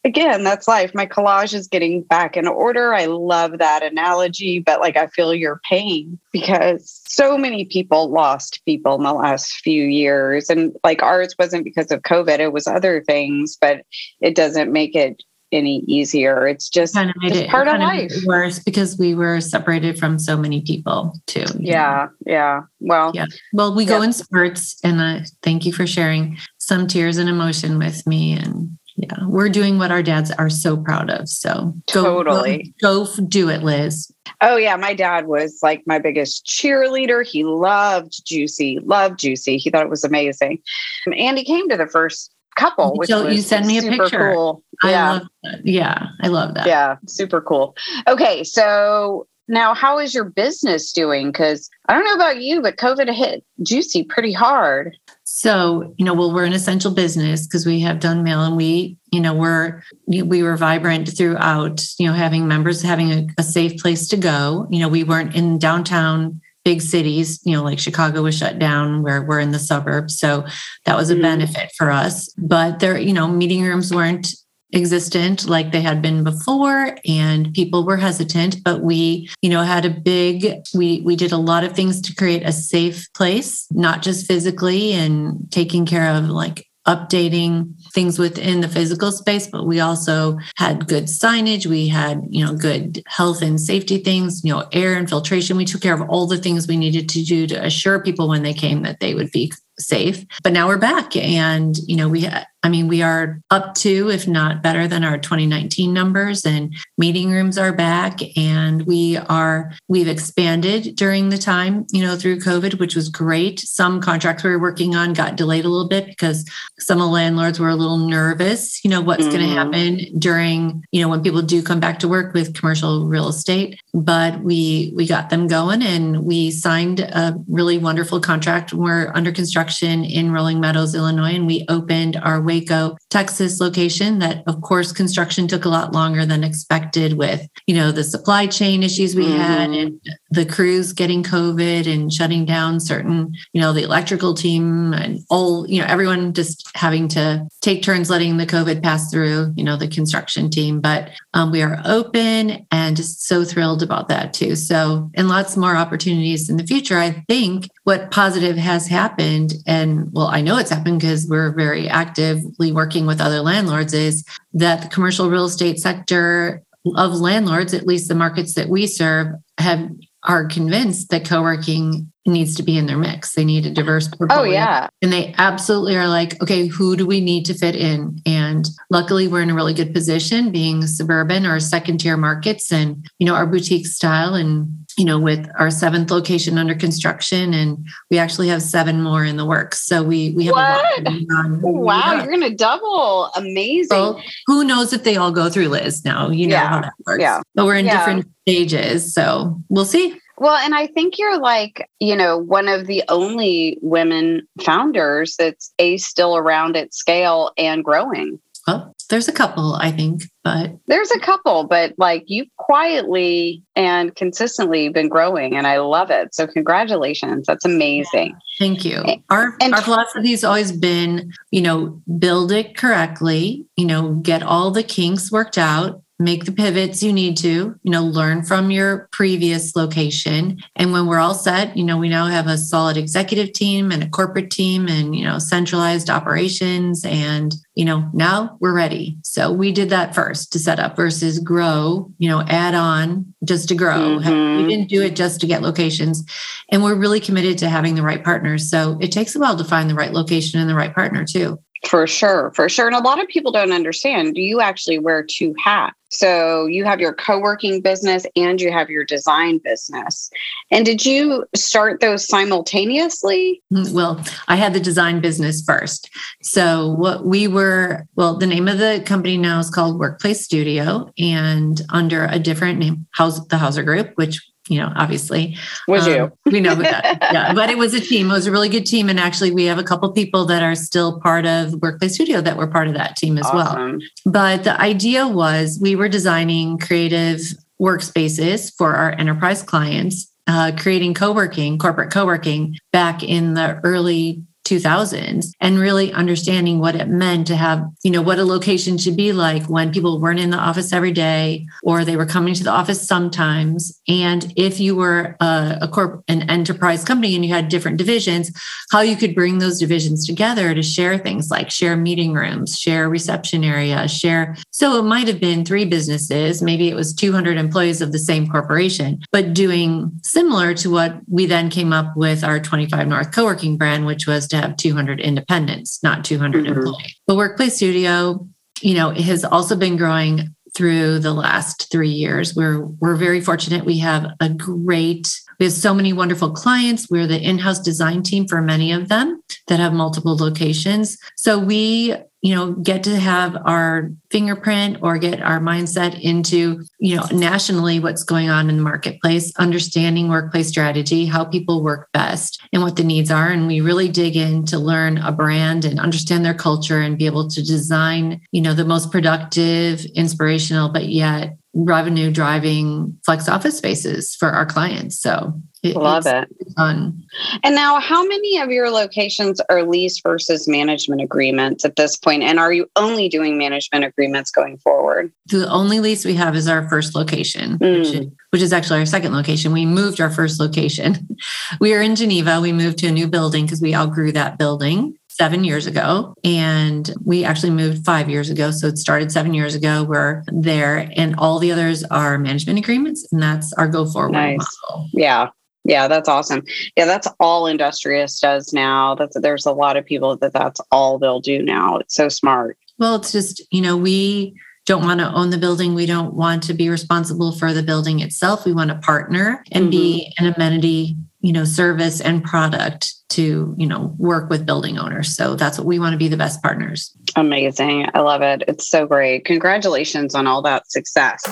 again, 0.07 0.45
that's 0.45 0.69
life. 0.69 0.95
My 0.95 1.05
collage 1.05 1.53
is 1.53 1.67
getting 1.67 2.03
back 2.03 2.37
in 2.37 2.47
order. 2.47 2.95
I 2.95 3.07
love 3.07 3.59
that 3.59 3.83
analogy, 3.83 4.61
but 4.61 4.81
like 4.81 4.97
I 4.97 5.09
feel 5.09 5.35
your 5.35 5.61
pain 5.69 6.19
because 6.33 7.03
so 7.09 7.37
many 7.37 7.65
people 7.65 8.11
lost 8.11 8.65
people 8.65 8.95
in 8.95 9.03
the 9.03 9.13
last 9.13 9.53
few 9.65 9.85
years. 9.85 10.49
And 10.49 10.75
like 10.85 11.03
ours 11.03 11.35
wasn't 11.39 11.65
because 11.65 11.91
of 11.91 12.03
COVID, 12.03 12.39
it 12.39 12.53
was 12.53 12.67
other 12.67 13.03
things, 13.03 13.59
but 13.61 13.85
it 14.21 14.35
doesn't 14.35 14.73
make 14.73 14.95
it 14.95 15.23
any 15.53 15.79
easier. 15.87 16.47
It's 16.47 16.69
just, 16.69 16.95
kind 16.95 17.11
of 17.11 17.17
just 17.23 17.43
it, 17.43 17.51
part 17.51 17.69
of 17.69 17.79
life. 17.79 18.13
Worse 18.27 18.59
because 18.59 18.99
we 18.99 19.15
were 19.15 19.41
separated 19.41 19.99
from 19.99 20.19
so 20.19 20.37
many 20.37 20.63
people 20.63 21.15
too. 21.27 21.45
Yeah, 21.59 22.09
know? 22.27 22.33
yeah. 22.33 22.61
Well, 22.81 23.13
yeah. 23.15 23.27
Well, 23.53 23.75
we 23.75 23.85
yeah. 23.85 23.91
go 23.91 24.03
in 24.03 24.13
spurts, 24.13 24.79
and 24.85 25.01
uh, 25.01 25.27
thank 25.43 25.65
you 25.65 25.73
for 25.73 25.87
sharing 25.87 26.39
some 26.59 26.87
tears 26.87 27.19
and 27.19 27.29
emotion 27.29 27.79
with 27.79 28.07
me. 28.07 28.33
And 28.33 28.77
yeah, 28.97 29.27
we're 29.27 29.49
doing 29.49 29.79
what 29.79 29.91
our 29.91 30.03
dads 30.03 30.31
are 30.33 30.51
so 30.51 30.77
proud 30.77 31.11
of. 31.11 31.29
So 31.29 31.75
go, 31.93 32.23
totally 32.23 32.75
go, 32.81 33.05
go 33.05 33.27
do 33.27 33.49
it, 33.51 33.63
Liz. 33.63 34.11
Oh 34.41 34.57
yeah, 34.57 34.77
my 34.77 34.95
dad 34.95 35.27
was 35.27 35.61
like 35.63 35.83
my 35.87 35.99
biggest 35.99 36.47
cheerleader. 36.47 37.27
He 37.27 37.45
loved 37.45 38.25
GCUC, 38.27 38.81
loved 38.85 39.21
GCUC. 39.21 39.59
He 39.59 39.71
thought 39.71 39.85
it 39.85 39.91
was 39.91 40.05
amazing. 40.05 40.61
And 41.07 41.39
he 41.39 41.45
came 41.45 41.69
to 41.69 41.77
the 41.77 41.87
first 41.87 42.33
couple. 42.57 42.97
Which 42.97 43.09
so 43.09 43.29
you 43.29 43.41
send 43.41 43.67
me 43.67 43.79
a 43.79 43.83
picture. 43.83 44.33
Cool. 44.35 44.63
I 44.83 44.91
yeah. 44.91 45.21
Yeah, 45.63 46.07
I 46.21 46.29
love 46.29 46.55
that. 46.55 46.67
Yeah, 46.67 46.97
super 47.07 47.41
cool. 47.41 47.77
Okay, 48.09 48.43
so 48.43 49.27
now 49.49 49.75
how 49.75 49.99
is 49.99 50.15
your 50.15 50.25
business 50.25 50.93
doing? 50.93 51.31
Because 51.31 51.71
I 51.89 51.95
don't 51.95 52.05
know 52.05 52.15
about 52.15 52.43
you, 52.43 52.61
but 52.61 52.77
COVID 52.77 53.13
hit 53.15 53.45
GCUC 53.63 54.09
pretty 54.09 54.33
hard. 54.33 54.97
So, 55.25 55.95
you 55.99 56.05
know, 56.05 56.15
well, 56.15 56.33
we're 56.33 56.45
an 56.45 56.53
essential 56.53 56.91
business 56.91 57.47
because 57.47 57.67
we 57.67 57.81
have 57.81 58.01
done 58.01 58.25
mail 58.25 58.43
and 58.43 58.57
we, 58.57 58.99
you 59.13 59.21
know, 59.21 59.35
we're, 59.35 59.83
we 60.07 60.43
were 60.43 60.57
vibrant 60.57 61.17
throughout, 61.17 61.85
you 61.99 62.07
know, 62.07 62.13
having 62.13 62.49
members 62.49 62.83
having 62.83 63.13
a, 63.13 63.27
a 63.39 63.43
safe 63.43 63.81
place 63.81 64.09
to 64.09 64.17
go. 64.17 64.67
You 64.71 64.81
know, 64.81 64.89
we 64.89 65.05
weren't 65.05 65.35
in 65.35 65.59
downtown 65.59 66.41
big 66.67 66.83
cities, 66.83 67.39
you 67.45 67.53
know, 67.53 67.63
like 67.63 67.79
Chicago 67.79 68.23
was 68.23 68.37
shut 68.37 68.59
down 68.59 69.05
where 69.05 69.23
we're 69.23 69.39
in 69.39 69.53
the 69.53 69.59
suburbs. 69.61 70.19
So 70.19 70.45
that 70.85 70.97
was 70.97 71.11
a 71.11 71.13
mm-hmm. 71.13 71.23
benefit 71.23 71.71
for 71.79 71.93
us. 71.93 72.29
But 72.37 72.81
there, 72.81 72.99
you 72.99 73.13
know, 73.13 73.29
meeting 73.29 73.63
rooms 73.63 73.95
weren't 73.95 74.35
existent 74.73 75.49
like 75.49 75.71
they 75.71 75.81
had 75.81 76.03
been 76.03 76.25
before 76.25 76.99
and 77.07 77.55
people 77.55 77.87
were 77.87 77.97
hesitant 77.97 78.57
but 78.65 78.83
we 78.83 79.31
you 79.41 79.49
know 79.49 79.63
had 79.63 79.85
a 79.85 79.91
big 79.91 80.61
we 80.75 81.01
we 81.03 81.15
did 81.15 81.31
a 81.31 81.37
lot 81.37 81.63
of 81.63 81.73
things 81.73 82.01
to 82.01 82.13
create 82.17 82.43
a 82.43 82.51
safe 82.51 83.07
place 83.15 83.69
not 83.71 84.03
just 84.03 84.27
physically 84.27 84.93
and 84.93 85.51
taking 85.53 85.87
care 85.87 86.13
of 86.13 86.29
like 86.29 86.66
updating 86.87 87.75
things 87.93 88.19
within 88.19 88.61
the 88.61 88.69
physical 88.69 89.11
space 89.11 89.47
but 89.47 89.67
we 89.67 89.81
also 89.81 90.39
had 90.57 90.87
good 90.87 91.05
signage. 91.05 91.67
We 91.67 91.89
had 91.89 92.23
you 92.29 92.45
know 92.45 92.55
good 92.55 93.03
health 93.07 93.43
and 93.43 93.61
safety 93.61 93.99
things 93.99 94.43
you 94.45 94.53
know 94.53 94.67
air 94.73 94.97
infiltration. 94.97 95.57
We 95.57 95.65
took 95.65 95.83
care 95.83 95.95
of 95.95 96.09
all 96.09 96.27
the 96.27 96.39
things 96.39 96.67
we 96.67 96.77
needed 96.77 97.09
to 97.11 97.23
do 97.23 97.47
to 97.49 97.65
assure 97.65 98.01
people 98.01 98.29
when 98.29 98.43
they 98.43 98.55
came 98.55 98.83
that 98.83 99.01
they 99.01 99.15
would 99.15 99.31
be 99.31 99.53
safe 99.79 100.25
but 100.43 100.53
now 100.53 100.67
we're 100.67 100.79
back 100.79 101.17
and 101.17 101.77
you 101.87 101.97
know 101.97 102.09
we 102.09 102.27
I 102.67 102.69
mean, 102.69 102.89
we 102.89 103.01
are 103.01 103.41
up 103.53 103.77
to, 103.77 104.11
if 104.11 104.27
not 104.27 104.61
better 104.61 104.89
than 104.89 105.05
our 105.05 105.19
2019 105.19 105.93
numbers, 105.93 106.45
and 106.45 106.75
meeting 106.99 107.31
rooms 107.31 107.59
are 107.59 107.73
back. 107.73 108.19
And 108.37 108.83
we 108.83 109.17
are, 109.17 109.73
we've 109.87 110.09
expanded 110.09 110.97
during 110.97 111.29
the 111.29 111.39
time, 111.39 111.87
you 111.93 112.03
know, 112.03 112.17
through 112.17 112.41
COVID, 112.41 112.81
which 112.81 112.97
was 112.97 113.09
great. 113.09 113.61
Some 113.61 114.01
contracts 114.01 114.43
we 114.43 114.51
were 114.51 114.59
working 114.59 114.97
on 114.97 115.13
got 115.13 115.37
delayed 115.37 115.65
a 115.65 115.69
little 115.69 115.89
bit 115.89 116.07
because 116.07 116.45
some 116.81 116.99
of 116.99 117.05
the 117.05 117.13
landlords 117.13 117.61
were 117.61 117.69
a 117.69 117.77
little 117.77 117.99
nervous, 117.99 118.85
you 118.85 118.91
know, 118.91 119.01
what's 119.01 119.23
mm-hmm. 119.23 119.37
going 119.37 119.49
to 119.49 119.55
happen 119.55 120.19
during, 120.19 120.85
you 120.91 121.01
know, 121.01 121.09
when 121.09 121.23
people 121.23 121.43
do 121.43 121.63
come 121.63 121.79
back 121.79 122.01
to 122.01 122.09
work 122.09 122.35
with 122.35 122.59
commercial 122.59 123.07
real 123.07 123.29
estate. 123.29 123.81
But 123.97 124.41
we, 124.41 124.93
we 124.95 125.07
got 125.07 125.31
them 125.31 125.47
going 125.47 125.83
and 125.83 126.23
we 126.23 126.51
signed 126.51 127.01
a 127.01 127.35
really 127.49 127.79
wonderful 127.79 128.21
contract. 128.21 128.75
We're 128.75 129.11
under 129.15 129.33
construction 129.33 130.05
in 130.05 130.33
Rolling 130.33 130.61
Meadows, 130.61 130.95
Illinois, 130.95 131.35
and 131.35 131.47
we 131.47 131.65
opened 131.71 132.17
our 132.17 132.43
Waco, 132.43 132.99
Texas 133.17 133.61
location 133.61 134.19
that 134.19 134.43
of 134.47 134.61
course 134.61 134.93
construction 134.93 135.49
took 135.49 135.65
a 135.65 135.71
lot 135.71 135.95
longer 135.95 136.27
than 136.27 136.45
expected 136.45 137.15
with, 137.15 137.49
you 137.67 137.75
know, 137.75 137.91
the 137.91 138.05
supply 138.05 138.47
chain 138.47 138.83
issues 138.83 139.17
we 139.17 139.25
mm-hmm. 139.25 139.39
had 139.39 139.71
and 139.71 139.99
the 140.31 140.45
crews 140.45 140.93
getting 140.93 141.23
COVID 141.23 141.91
and 141.91 142.13
shutting 142.13 142.45
down 142.45 142.79
certain, 142.79 143.35
you 143.55 143.61
know, 143.63 143.73
the 143.73 143.85
electrical 143.85 144.35
team 144.35 144.93
and 144.93 145.21
all, 145.31 145.67
you 145.67 145.81
know, 145.81 145.87
everyone 145.89 146.35
just 146.35 146.71
having 146.75 147.09
to 147.09 147.49
take 147.63 147.83
turns 147.83 148.11
letting 148.11 148.37
the 148.37 148.47
COVID 148.47 148.83
pass 148.83 149.11
through, 149.11 149.55
you 149.57 149.65
know, 149.65 149.79
the 149.79 149.89
construction 149.89 150.51
team. 150.51 150.83
But 150.83 151.11
um, 151.33 151.51
we 151.51 151.63
are 151.63 151.81
open 151.87 152.67
and 152.71 152.97
just 152.97 153.27
so 153.27 153.45
thrilled 153.45 153.83
about 153.83 154.09
that 154.09 154.35
too. 154.35 154.57
So, 154.57 155.11
and 155.15 155.29
lots 155.29 155.57
more 155.57 155.75
opportunities 155.75 156.51
in 156.51 156.59
the 156.59 156.67
future. 156.67 156.99
I 156.99 157.25
think 157.29 157.71
what 157.85 158.11
positive 158.11 158.57
has 158.57 158.87
happened, 158.89 159.55
and 159.67 160.13
well, 160.13 160.27
I 160.27 160.41
know 160.41 160.59
it's 160.59 160.71
happened 160.71 161.01
because 161.01 161.27
we're 161.29 161.55
very 161.55 161.89
actively 161.89 162.73
working 162.73 163.06
with 163.07 163.21
other 163.21 163.41
landlords, 163.41 163.95
is 163.95 164.25
that 164.53 164.83
the 164.83 164.89
commercial 164.89 165.31
real 165.31 165.47
estate 165.47 165.79
sector 165.79 166.63
of 166.97 167.15
landlords, 167.15 167.75
at 167.75 167.87
least 167.87 168.09
the 168.09 168.15
markets 168.15 168.55
that 168.55 168.69
we 168.69 168.87
serve, 168.87 169.29
have 169.59 169.91
are 170.23 170.47
convinced 170.47 171.11
that 171.11 171.25
co-working 171.25 172.13
needs 172.27 172.55
to 172.57 172.63
be 172.63 172.77
in 172.77 172.87
their 172.87 172.99
mix. 172.99 173.35
They 173.35 173.45
need 173.45 173.67
a 173.67 173.71
diverse 173.71 174.09
oh, 174.13 174.17
portfolio. 174.17 174.51
Oh 174.51 174.53
yeah. 174.53 174.89
And 175.03 175.13
they 175.13 175.35
absolutely 175.39 175.97
are 175.97 176.09
like, 176.09 176.41
okay, 176.43 176.67
who 176.67 176.97
do 176.97 177.07
we 177.07 177.21
need 177.21 177.45
to 177.47 177.55
fit 177.55 177.77
in? 177.77 178.21
And 178.27 178.67
luckily 178.91 179.29
we're 179.29 179.43
in 179.43 179.51
a 179.51 179.55
really 179.55 179.75
good 179.75 179.93
position 179.93 180.51
being 180.51 180.87
suburban 180.87 181.47
or 181.47 181.61
second 181.61 181.99
tier 181.99 182.17
markets 182.17 182.73
and 182.73 183.09
you 183.19 183.27
know 183.27 183.35
our 183.35 183.47
boutique 183.47 183.87
style 183.87 184.35
and 184.35 184.87
you 184.97 185.05
know, 185.05 185.19
with 185.19 185.47
our 185.59 185.71
seventh 185.71 186.11
location 186.11 186.57
under 186.57 186.75
construction, 186.75 187.53
and 187.53 187.87
we 188.11 188.19
actually 188.19 188.49
have 188.49 188.63
seven 188.63 189.03
more 189.03 189.25
in 189.25 189.37
the 189.37 189.45
works. 189.45 189.87
So 189.87 190.03
we 190.03 190.31
we 190.31 190.47
have 190.47 190.55
what? 190.55 191.07
a 191.07 191.11
lot 191.11 191.51
Wow, 191.63 192.13
yeah. 192.13 192.23
you're 192.23 192.39
going 192.39 192.51
to 192.51 192.55
double! 192.55 193.31
Amazing. 193.37 194.23
Who 194.47 194.65
knows 194.65 194.93
if 194.93 195.05
they 195.05 195.17
all 195.17 195.33
go 195.33 195.51
through 195.51 195.69
Liz 195.69 196.05
now? 196.05 196.31
You 196.31 196.47
know 196.47 196.55
yeah. 196.55 196.69
how 196.69 196.81
that 196.81 196.93
works. 197.05 197.21
Yeah, 197.21 197.43
but 197.55 197.67
we're 197.67 197.77
in 197.77 197.85
yeah. 197.85 197.99
different 197.99 198.27
stages, 198.43 199.13
so 199.13 199.61
we'll 199.69 199.85
see. 199.85 200.19
Well, 200.39 200.57
and 200.57 200.75
I 200.75 200.87
think 200.87 201.19
you're 201.19 201.39
like, 201.39 201.89
you 201.99 202.17
know, 202.17 202.37
one 202.37 202.69
of 202.69 202.87
the 202.87 203.03
only 203.09 203.79
women 203.81 204.47
founders 204.63 205.37
that's 205.37 205.73
a 205.79 205.97
still 205.97 206.37
around 206.37 206.77
at 206.77 206.95
scale 206.95 207.53
and 207.57 207.85
growing. 207.85 208.39
Well, 208.67 208.95
there's 209.11 209.29
a 209.29 209.33
couple, 209.33 209.77
I 209.77 209.93
think, 209.93 210.23
but 210.43 210.73
there's 210.89 211.13
a 211.13 211.21
couple, 211.21 211.65
but 211.65 211.95
like 211.99 212.25
you've 212.27 212.49
quietly 212.57 213.63
and 213.77 214.15
consistently 214.17 214.89
been 214.89 215.09
growing, 215.09 215.55
and 215.55 215.69
I 215.69 215.79
love 215.79 216.11
it. 216.11 216.35
So 216.35 216.49
congratulations, 216.49 217.47
that's 217.47 217.65
amazing. 217.65 218.31
Yeah, 218.31 218.67
thank 218.67 218.85
you. 218.85 219.05
Our 219.31 219.57
and, 219.61 219.73
our 219.73 219.83
philosophy 219.83 220.33
has 220.33 220.43
always 220.43 220.73
been, 220.73 221.33
you 221.53 221.63
know, 221.63 222.03
build 222.19 222.51
it 222.51 222.77
correctly, 222.77 223.65
you 223.77 223.87
know, 223.87 224.15
get 224.15 224.43
all 224.43 224.73
the 224.73 224.83
kinks 224.83 225.31
worked 225.31 225.59
out, 225.59 226.03
make 226.19 226.47
the 226.47 226.53
pivots 226.53 227.03
you 227.03 227.13
need 227.13 227.37
to, 227.37 227.75
you 227.83 227.91
know, 227.91 228.03
learn 228.03 228.43
from 228.43 228.71
your 228.71 229.09
previous 229.13 229.77
location. 229.77 230.59
And 230.75 230.93
when 230.93 231.07
we're 231.07 231.19
all 231.19 231.35
set, 231.35 231.77
you 231.77 231.85
know, 231.85 231.99
we 231.99 232.09
now 232.09 232.27
have 232.27 232.47
a 232.47 232.57
solid 232.57 232.97
executive 232.97 233.53
team 233.53 233.93
and 233.93 234.03
a 234.03 234.09
corporate 234.09 234.51
team 234.51 234.89
and, 234.89 235.15
you 235.15 235.25
know, 235.25 235.39
centralized 235.39 236.09
operations. 236.09 237.05
And, 237.05 237.55
you 237.75 237.85
know, 237.85 238.09
now 238.15 238.57
we're 238.61 238.75
ready. 238.75 239.19
So 239.23 239.53
we 239.53 239.73
did 239.73 239.91
that 239.91 240.15
first 240.15 240.53
to 240.53 240.59
set 240.59 240.81
up 240.81 240.97
versus 240.97 241.39
grow, 241.39 242.11
you 242.19 242.31
know, 242.31 242.43
add 242.49 242.75
on 242.75 243.35
just 243.45 243.69
to 243.69 243.75
grow. 243.75 244.19
Mm-hmm. 244.19 244.63
We 244.63 244.69
didn't 244.69 244.89
do 244.89 245.03
it 245.03 245.17
just 245.17 245.41
to 245.41 245.47
get 245.47 245.61
locations. 245.61 246.25
And 246.73 246.83
we're 246.83 246.95
really 246.95 247.21
committed 247.21 247.59
to 247.59 247.69
having 247.69 247.95
the 247.95 248.03
right 248.03 248.25
partners. 248.25 248.71
So 248.71 248.97
it 249.03 249.13
takes 249.13 249.37
a 249.37 249.39
while 249.39 249.57
to 249.57 249.65
find 249.65 249.91
the 249.91 249.95
right 249.95 250.13
location 250.13 250.61
and 250.61 250.71
the 250.71 250.75
right 250.75 250.95
partner 250.95 251.25
too. 251.25 251.59
For 251.87 252.07
sure, 252.07 252.51
for 252.55 252.69
sure. 252.69 252.89
And 252.89 252.97
a 252.97 253.01
lot 253.01 253.23
of 253.23 253.29
people 253.29 253.53
don't 253.53 253.73
understand. 253.73 254.37
You 254.37 254.61
actually 254.61 254.99
wear 254.99 255.23
two 255.23 255.55
hats. 255.63 255.95
So 256.09 256.67
you 256.67 256.85
have 256.85 257.01
your 257.01 257.13
co 257.13 257.39
working 257.39 257.81
business 257.81 258.27
and 258.35 258.61
you 258.61 258.73
have 258.73 258.91
your 258.91 259.05
design 259.05 259.61
business. 259.63 260.31
And 260.71 260.85
did 260.85 261.05
you 261.05 261.45
start 261.55 262.01
those 262.01 262.27
simultaneously? 262.27 263.63
Mm, 263.73 263.93
well, 263.93 264.25
I 264.49 264.57
had 264.57 264.73
the 264.73 264.81
design 264.81 265.21
business 265.21 265.63
first. 265.63 266.11
So 266.43 266.93
what 266.93 267.25
we 267.25 267.49
were, 267.49 268.07
well, 268.15 268.37
the 268.37 268.47
name 268.47 268.69
of 268.69 268.79
the 268.79 269.03
company 269.05 269.37
now 269.37 269.59
is 269.59 269.71
called 269.71 269.99
Workplace 269.99 270.45
Studio 270.45 271.13
and 271.19 271.81
under 271.91 272.27
a 272.27 272.39
different 272.39 272.79
name, 272.79 273.07
House, 273.13 273.45
the 273.47 273.59
Hauser 273.59 273.83
Group, 273.83 274.13
which 274.15 274.41
you 274.69 274.79
know, 274.79 274.93
obviously. 274.97 275.57
Was 275.89 276.07
um, 276.07 276.13
you? 276.13 276.33
we 276.47 276.61
know 276.61 276.75
that. 276.75 277.19
yeah. 277.33 277.55
But 277.55 277.71
it 277.71 277.79
was 277.79 277.95
a 277.95 278.01
team. 278.01 278.31
It 278.31 278.35
was 278.35 278.47
a 278.47 278.53
really 278.53 278.69
good 278.69 278.87
team. 278.87 279.09
And 279.09 279.21
actually, 279.21 279.51
we 279.51 279.65
have 279.65 279.79
a 279.79 279.85
couple 279.85 280.11
people 280.13 280.45
that 280.47 280.63
are 280.63 280.75
still 280.75 281.21
part 281.21 281.47
of 281.47 281.75
Workplace 281.75 282.15
Studio 282.15 282.41
that 282.41 282.57
were 282.57 282.67
part 282.67 282.89
of 282.89 282.95
that 282.95 283.17
team 283.17 283.39
as 283.39 283.47
awesome. 283.47 283.99
well. 283.99 283.99
But 284.25 284.65
the 284.65 284.81
idea 284.81 285.27
was 285.27 285.79
we 285.81 285.97
were 285.97 286.09
designing 286.09 286.79
creative 286.79 287.41
workspaces 287.81 288.73
for 288.77 288.95
our 288.95 289.13
enterprise 289.13 289.63
clients, 289.63 290.33
uh, 290.47 290.73
creating 290.77 291.15
co 291.15 291.33
working, 291.33 291.79
corporate 291.79 292.11
co 292.11 292.27
working 292.27 292.77
back 292.93 293.23
in 293.23 293.55
the 293.55 293.81
early 293.85 294.43
2000s 294.67 295.53
and 295.61 295.79
really 295.79 296.13
understanding 296.13 296.81
what 296.81 296.97
it 296.97 297.09
meant 297.09 297.47
to 297.47 297.57
have, 297.57 297.85
you 298.03 298.11
know, 298.11 298.23
what 298.23 298.39
a 298.39 298.45
location 298.45 298.99
should 298.99 299.17
be 299.17 299.33
like 299.33 299.65
when 299.67 299.93
people 299.93 300.21
weren't 300.21 300.41
in 300.41 300.51
the 300.51 300.59
office 300.59 300.93
every 300.93 301.13
day 301.13 301.67
or 301.83 302.05
they 302.05 302.17
were 302.17 302.27
coming 302.27 302.53
to 302.55 302.65
the 302.65 302.71
office 302.71 303.07
sometimes. 303.07 304.01
And 304.09 304.53
if 304.57 304.81
you 304.81 304.97
were 304.97 305.37
a, 305.41 305.79
a 305.83 305.89
corp, 305.89 306.25
an 306.29 306.51
enterprise 306.51 307.05
company 307.05 307.35
and 307.35 307.45
you 307.45 307.53
had 307.53 307.69
different 307.69 307.97
divisions, 307.97 308.51
how 308.91 309.01
you 309.01 309.17
could 309.17 309.35
bring 309.35 309.59
those 309.59 309.79
divisions 309.79 310.27
together 310.27 310.75
to 310.75 310.83
share 310.83 311.17
things 311.19 311.51
like 311.51 311.71
share 311.71 311.97
meeting 311.97 312.33
rooms, 312.33 312.79
share 312.79 313.09
reception 313.09 313.63
area, 313.63 314.09
share. 314.09 314.57
So 314.71 314.99
it 314.99 315.05
might 315.05 315.29
have 315.29 315.41
been 315.41 315.65
three 315.65 315.85
businesses, 315.85 316.61
maybe 316.61 316.89
it 316.89 316.95
was 316.95 317.15
200 317.15 317.57
employees 317.57 318.01
of 318.01 318.13
the 318.13 318.19
same 318.19 318.49
corporation, 318.49 319.23
but 319.31 319.55
doing 319.55 320.11
similar 320.23 320.75
to 320.75 320.91
what 320.91 321.21
we 321.29 321.47
then 321.47 321.71
came 321.71 321.93
up 321.93 322.17
with 322.17 322.43
our 322.43 322.59
25 322.59 323.07
North 323.07 323.33
co-working 323.33 323.77
brand, 323.77 324.07
which 324.07 324.27
was 324.27 324.49
to 324.61 324.67
have 324.69 324.77
200 324.77 325.21
independents, 325.21 326.03
not 326.03 326.25
200 326.25 326.65
mm-hmm. 326.65 326.79
employees. 326.79 327.17
But 327.27 327.37
Workplace 327.37 327.77
Studio, 327.77 328.47
you 328.81 328.95
know, 328.95 329.11
has 329.11 329.45
also 329.45 329.77
been 329.77 329.97
growing 329.97 330.55
through 330.77 331.19
the 331.21 331.33
last 331.33 331.91
three 331.91 332.11
years. 332.11 332.55
We're 332.55 332.81
we're 332.81 333.17
very 333.17 333.41
fortunate. 333.41 333.85
We 333.85 333.99
have 333.99 334.27
a 334.41 334.51
great 334.51 335.35
we 335.59 335.65
have 335.65 335.73
so 335.73 335.95
many 335.95 336.13
wonderful 336.13 336.51
clients. 336.51 337.09
We're 337.11 337.27
the 337.27 337.41
in-house 337.41 337.81
design 337.81 338.23
team 338.23 338.47
for 338.47 338.61
many 338.61 338.93
of 338.93 339.09
them 339.09 339.41
that 339.69 339.81
have 339.81 339.95
multiple 339.95 340.37
locations. 340.37 341.17
So 341.37 341.59
we 341.59 342.15
you 342.47 342.55
know 342.55 342.73
get 342.75 343.03
to 343.03 343.19
have 343.19 343.57
our 343.65 344.13
fingerprint 344.31 344.99
or 345.03 345.19
get 345.19 345.43
our 345.43 345.59
mindset 345.59 346.21
into 346.21 346.85
you 347.01 347.17
know 347.17 347.25
nationally 347.33 347.99
what's 347.99 348.23
going 348.23 348.49
on 348.49 348.71
in 348.71 348.77
the 348.77 348.83
marketplace 348.83 349.53
understanding 349.57 350.29
workplace 350.29 350.69
strategy 350.69 351.27
how 351.27 351.45
people 351.45 351.83
work 351.83 352.09
best 352.13 352.63
and 352.73 352.83
what 352.83 352.95
the 352.95 353.03
needs 353.03 353.31
are. 353.31 353.49
And 353.49 353.67
we 353.67 353.81
really 353.81 354.09
dig 354.09 354.37
in 354.37 354.65
to 354.67 354.79
learn 354.79 355.19
a 355.19 355.33
brand 355.33 355.85
and 355.85 355.99
understand 355.99 356.45
their 356.45 356.55
culture 356.55 357.01
and 357.01 357.19
be 357.19 357.27
able 357.27 357.49
to 357.49 357.63
design 357.63 358.41
you 358.53 358.63
know 358.63 358.75
the 358.75 358.85
most 358.85 359.11
productive 359.11 360.05
inspirational 360.15 360.89
but 360.89 361.09
yet 361.09 361.57
revenue 361.77 362.31
driving 362.31 363.17
flex 363.25 363.49
office 363.49 363.77
spaces 363.77 364.35
for 364.35 364.49
our 364.49 364.65
clients. 364.65 365.21
So 365.21 365.61
it, 365.83 365.95
love 365.95 366.27
it. 366.27 366.49
Fun. 366.75 367.23
And 367.63 367.75
now, 367.75 368.01
how 368.01 368.27
many 368.27 368.59
of 368.59 368.71
your 368.71 368.91
locations 368.91 369.61
are 369.69 369.85
lease 369.85 370.21
versus 370.21 370.67
management 370.67 371.21
agreements 371.21 371.85
at 371.85 371.97
this 371.97 372.17
point? 372.17 372.43
And 372.43 372.59
are 372.59 372.73
you 372.73 372.91
only 372.97 373.29
doing 373.29 373.59
management 373.59 374.05
agreements 374.05 374.51
going 374.51 374.79
forward? 374.79 375.31
The 375.47 375.69
only 375.69 376.01
lease 376.01 376.25
we 376.25 376.35
have 376.35 376.57
is 376.57 376.67
our 376.67 376.89
first 376.89 377.15
location, 377.15 377.79
mm. 377.79 377.99
which, 377.99 378.09
is, 378.09 378.27
which 378.51 378.63
is 378.63 378.73
actually 378.73 379.01
our 379.01 379.07
second 379.07 379.35
location. 379.35 379.73
We 379.73 379.85
moved 379.85 380.21
our 380.21 380.31
first 380.31 380.59
location. 380.59 381.37
we 381.81 381.95
are 381.95 382.01
in 382.01 382.17
Geneva. 382.17 382.61
We 382.61 382.73
moved 382.73 382.99
to 382.99 383.09
a 383.09 383.13
new 383.13 383.29
building 383.29 383.67
because 383.67 383.83
we 383.83 383.95
outgrew 383.95 384.33
that 384.33 384.59
building 384.59 385.19
seven 385.37 385.65
years 385.65 385.87
ago. 385.87 386.35
And 386.45 387.13
we 387.25 387.45
actually 387.45 387.71
moved 387.71 388.05
five 388.05 388.31
years 388.31 388.51
ago. 388.51 388.71
So 388.71 388.87
it 388.87 388.99
started 388.99 389.31
seven 389.31 389.55
years 389.55 389.75
ago. 389.75 390.05
We're 390.05 390.43
there. 390.49 391.11
And 391.17 391.35
all 391.39 391.59
the 391.59 391.73
others 391.73 392.05
are 392.05 392.39
management 392.39 392.79
agreements. 392.79 393.31
And 393.33 393.43
that's 393.43 393.73
our 393.75 393.89
go 393.89 394.07
forward 394.07 394.33
nice. 394.33 394.59
model. 394.83 395.09
Yeah. 395.13 395.51
Yeah, 395.85 396.09
that's 396.09 396.29
awesome. 396.29 396.65
Yeah, 396.97 397.05
that's 397.05 397.29
all 397.39 397.69
Industrious 397.69 398.41
does 398.41 398.73
now. 398.73 399.15
That's 399.15 399.41
there's 399.41 399.67
a 399.67 399.73
lot 399.73 399.97
of 399.97 400.05
people 400.05 400.37
that 400.39 400.53
that's 400.53 400.81
all 400.91 401.17
they'll 401.17 401.41
do 401.41 401.63
now. 401.63 401.99
It's 401.99 402.15
so 402.15 402.29
smart. 402.29 402.77
Well, 402.99 403.15
it's 403.15 403.31
just, 403.31 403.63
you 403.71 403.81
know, 403.81 403.97
we 403.97 404.59
don't 404.85 405.05
want 405.05 405.21
to 405.21 405.33
own 405.33 405.51
the 405.51 405.59
building. 405.59 405.95
We 405.95 406.07
don't 406.07 406.35
want 406.35 406.65
to 406.65 406.75
be 406.75 406.89
responsible 406.89 407.53
for 407.53 407.73
the 407.73 407.85
building 407.85 408.19
itself. 408.19 408.65
We 408.65 408.73
want 408.73 408.91
to 408.91 408.97
partner 408.97 409.63
and 409.71 409.85
mm-hmm. 409.85 409.91
be 409.91 410.35
an 410.39 410.53
amenity 410.53 411.17
you 411.47 411.53
know 411.53 411.65
service 411.65 412.21
and 412.21 412.43
product 412.43 413.15
to 413.29 413.75
you 413.77 413.87
know 413.87 414.15
work 414.19 414.51
with 414.51 414.67
building 414.67 414.99
owners. 414.99 415.37
So 415.37 415.57
that's 415.57 415.79
what 415.79 415.87
we 415.87 415.99
want 415.99 416.13
to 416.13 416.19
be 416.19 416.29
the 416.29 416.37
best 416.37 416.63
partners. 416.63 417.17
Amazing. 417.35 418.09
I 418.15 418.21
love 418.21 418.43
it. 418.43 418.65
It's 418.69 418.89
so 418.89 419.07
great. 419.07 419.45
Congratulations 419.45 420.35
on 420.35 420.47
all 420.47 420.63
that 420.63 420.91
success. 420.91 421.43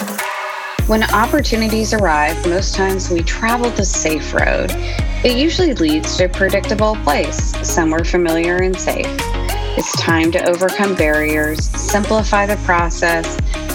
When 0.86 1.02
opportunities 1.14 1.94
arrive 1.94 2.36
most 2.46 2.74
times 2.74 3.10
we 3.10 3.22
travel 3.22 3.70
the 3.70 3.84
safe 3.84 4.34
road. 4.34 4.70
It 5.24 5.38
usually 5.38 5.72
leads 5.74 6.18
to 6.18 6.26
a 6.26 6.28
predictable 6.28 6.96
place 6.96 7.56
somewhere 7.66 8.04
familiar 8.04 8.56
and 8.56 8.78
safe. 8.78 9.06
It's 9.76 9.92
time 10.00 10.30
to 10.32 10.48
overcome 10.48 10.94
barriers 10.94 11.64
simplify 11.70 12.46
the 12.46 12.56
process 12.64 13.26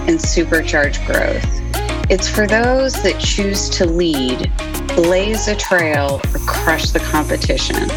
and 0.08 0.20
supercharge 0.20 1.04
growth 1.08 1.79
it's 2.10 2.28
for 2.28 2.48
those 2.48 2.94
that 3.04 3.20
choose 3.20 3.70
to 3.70 3.86
lead 3.86 4.52
blaze 4.96 5.48
a 5.48 5.56
trail, 5.56 6.20
or 6.34 6.40
crush 6.40 6.90
the 6.90 7.00
competition. 7.00 7.88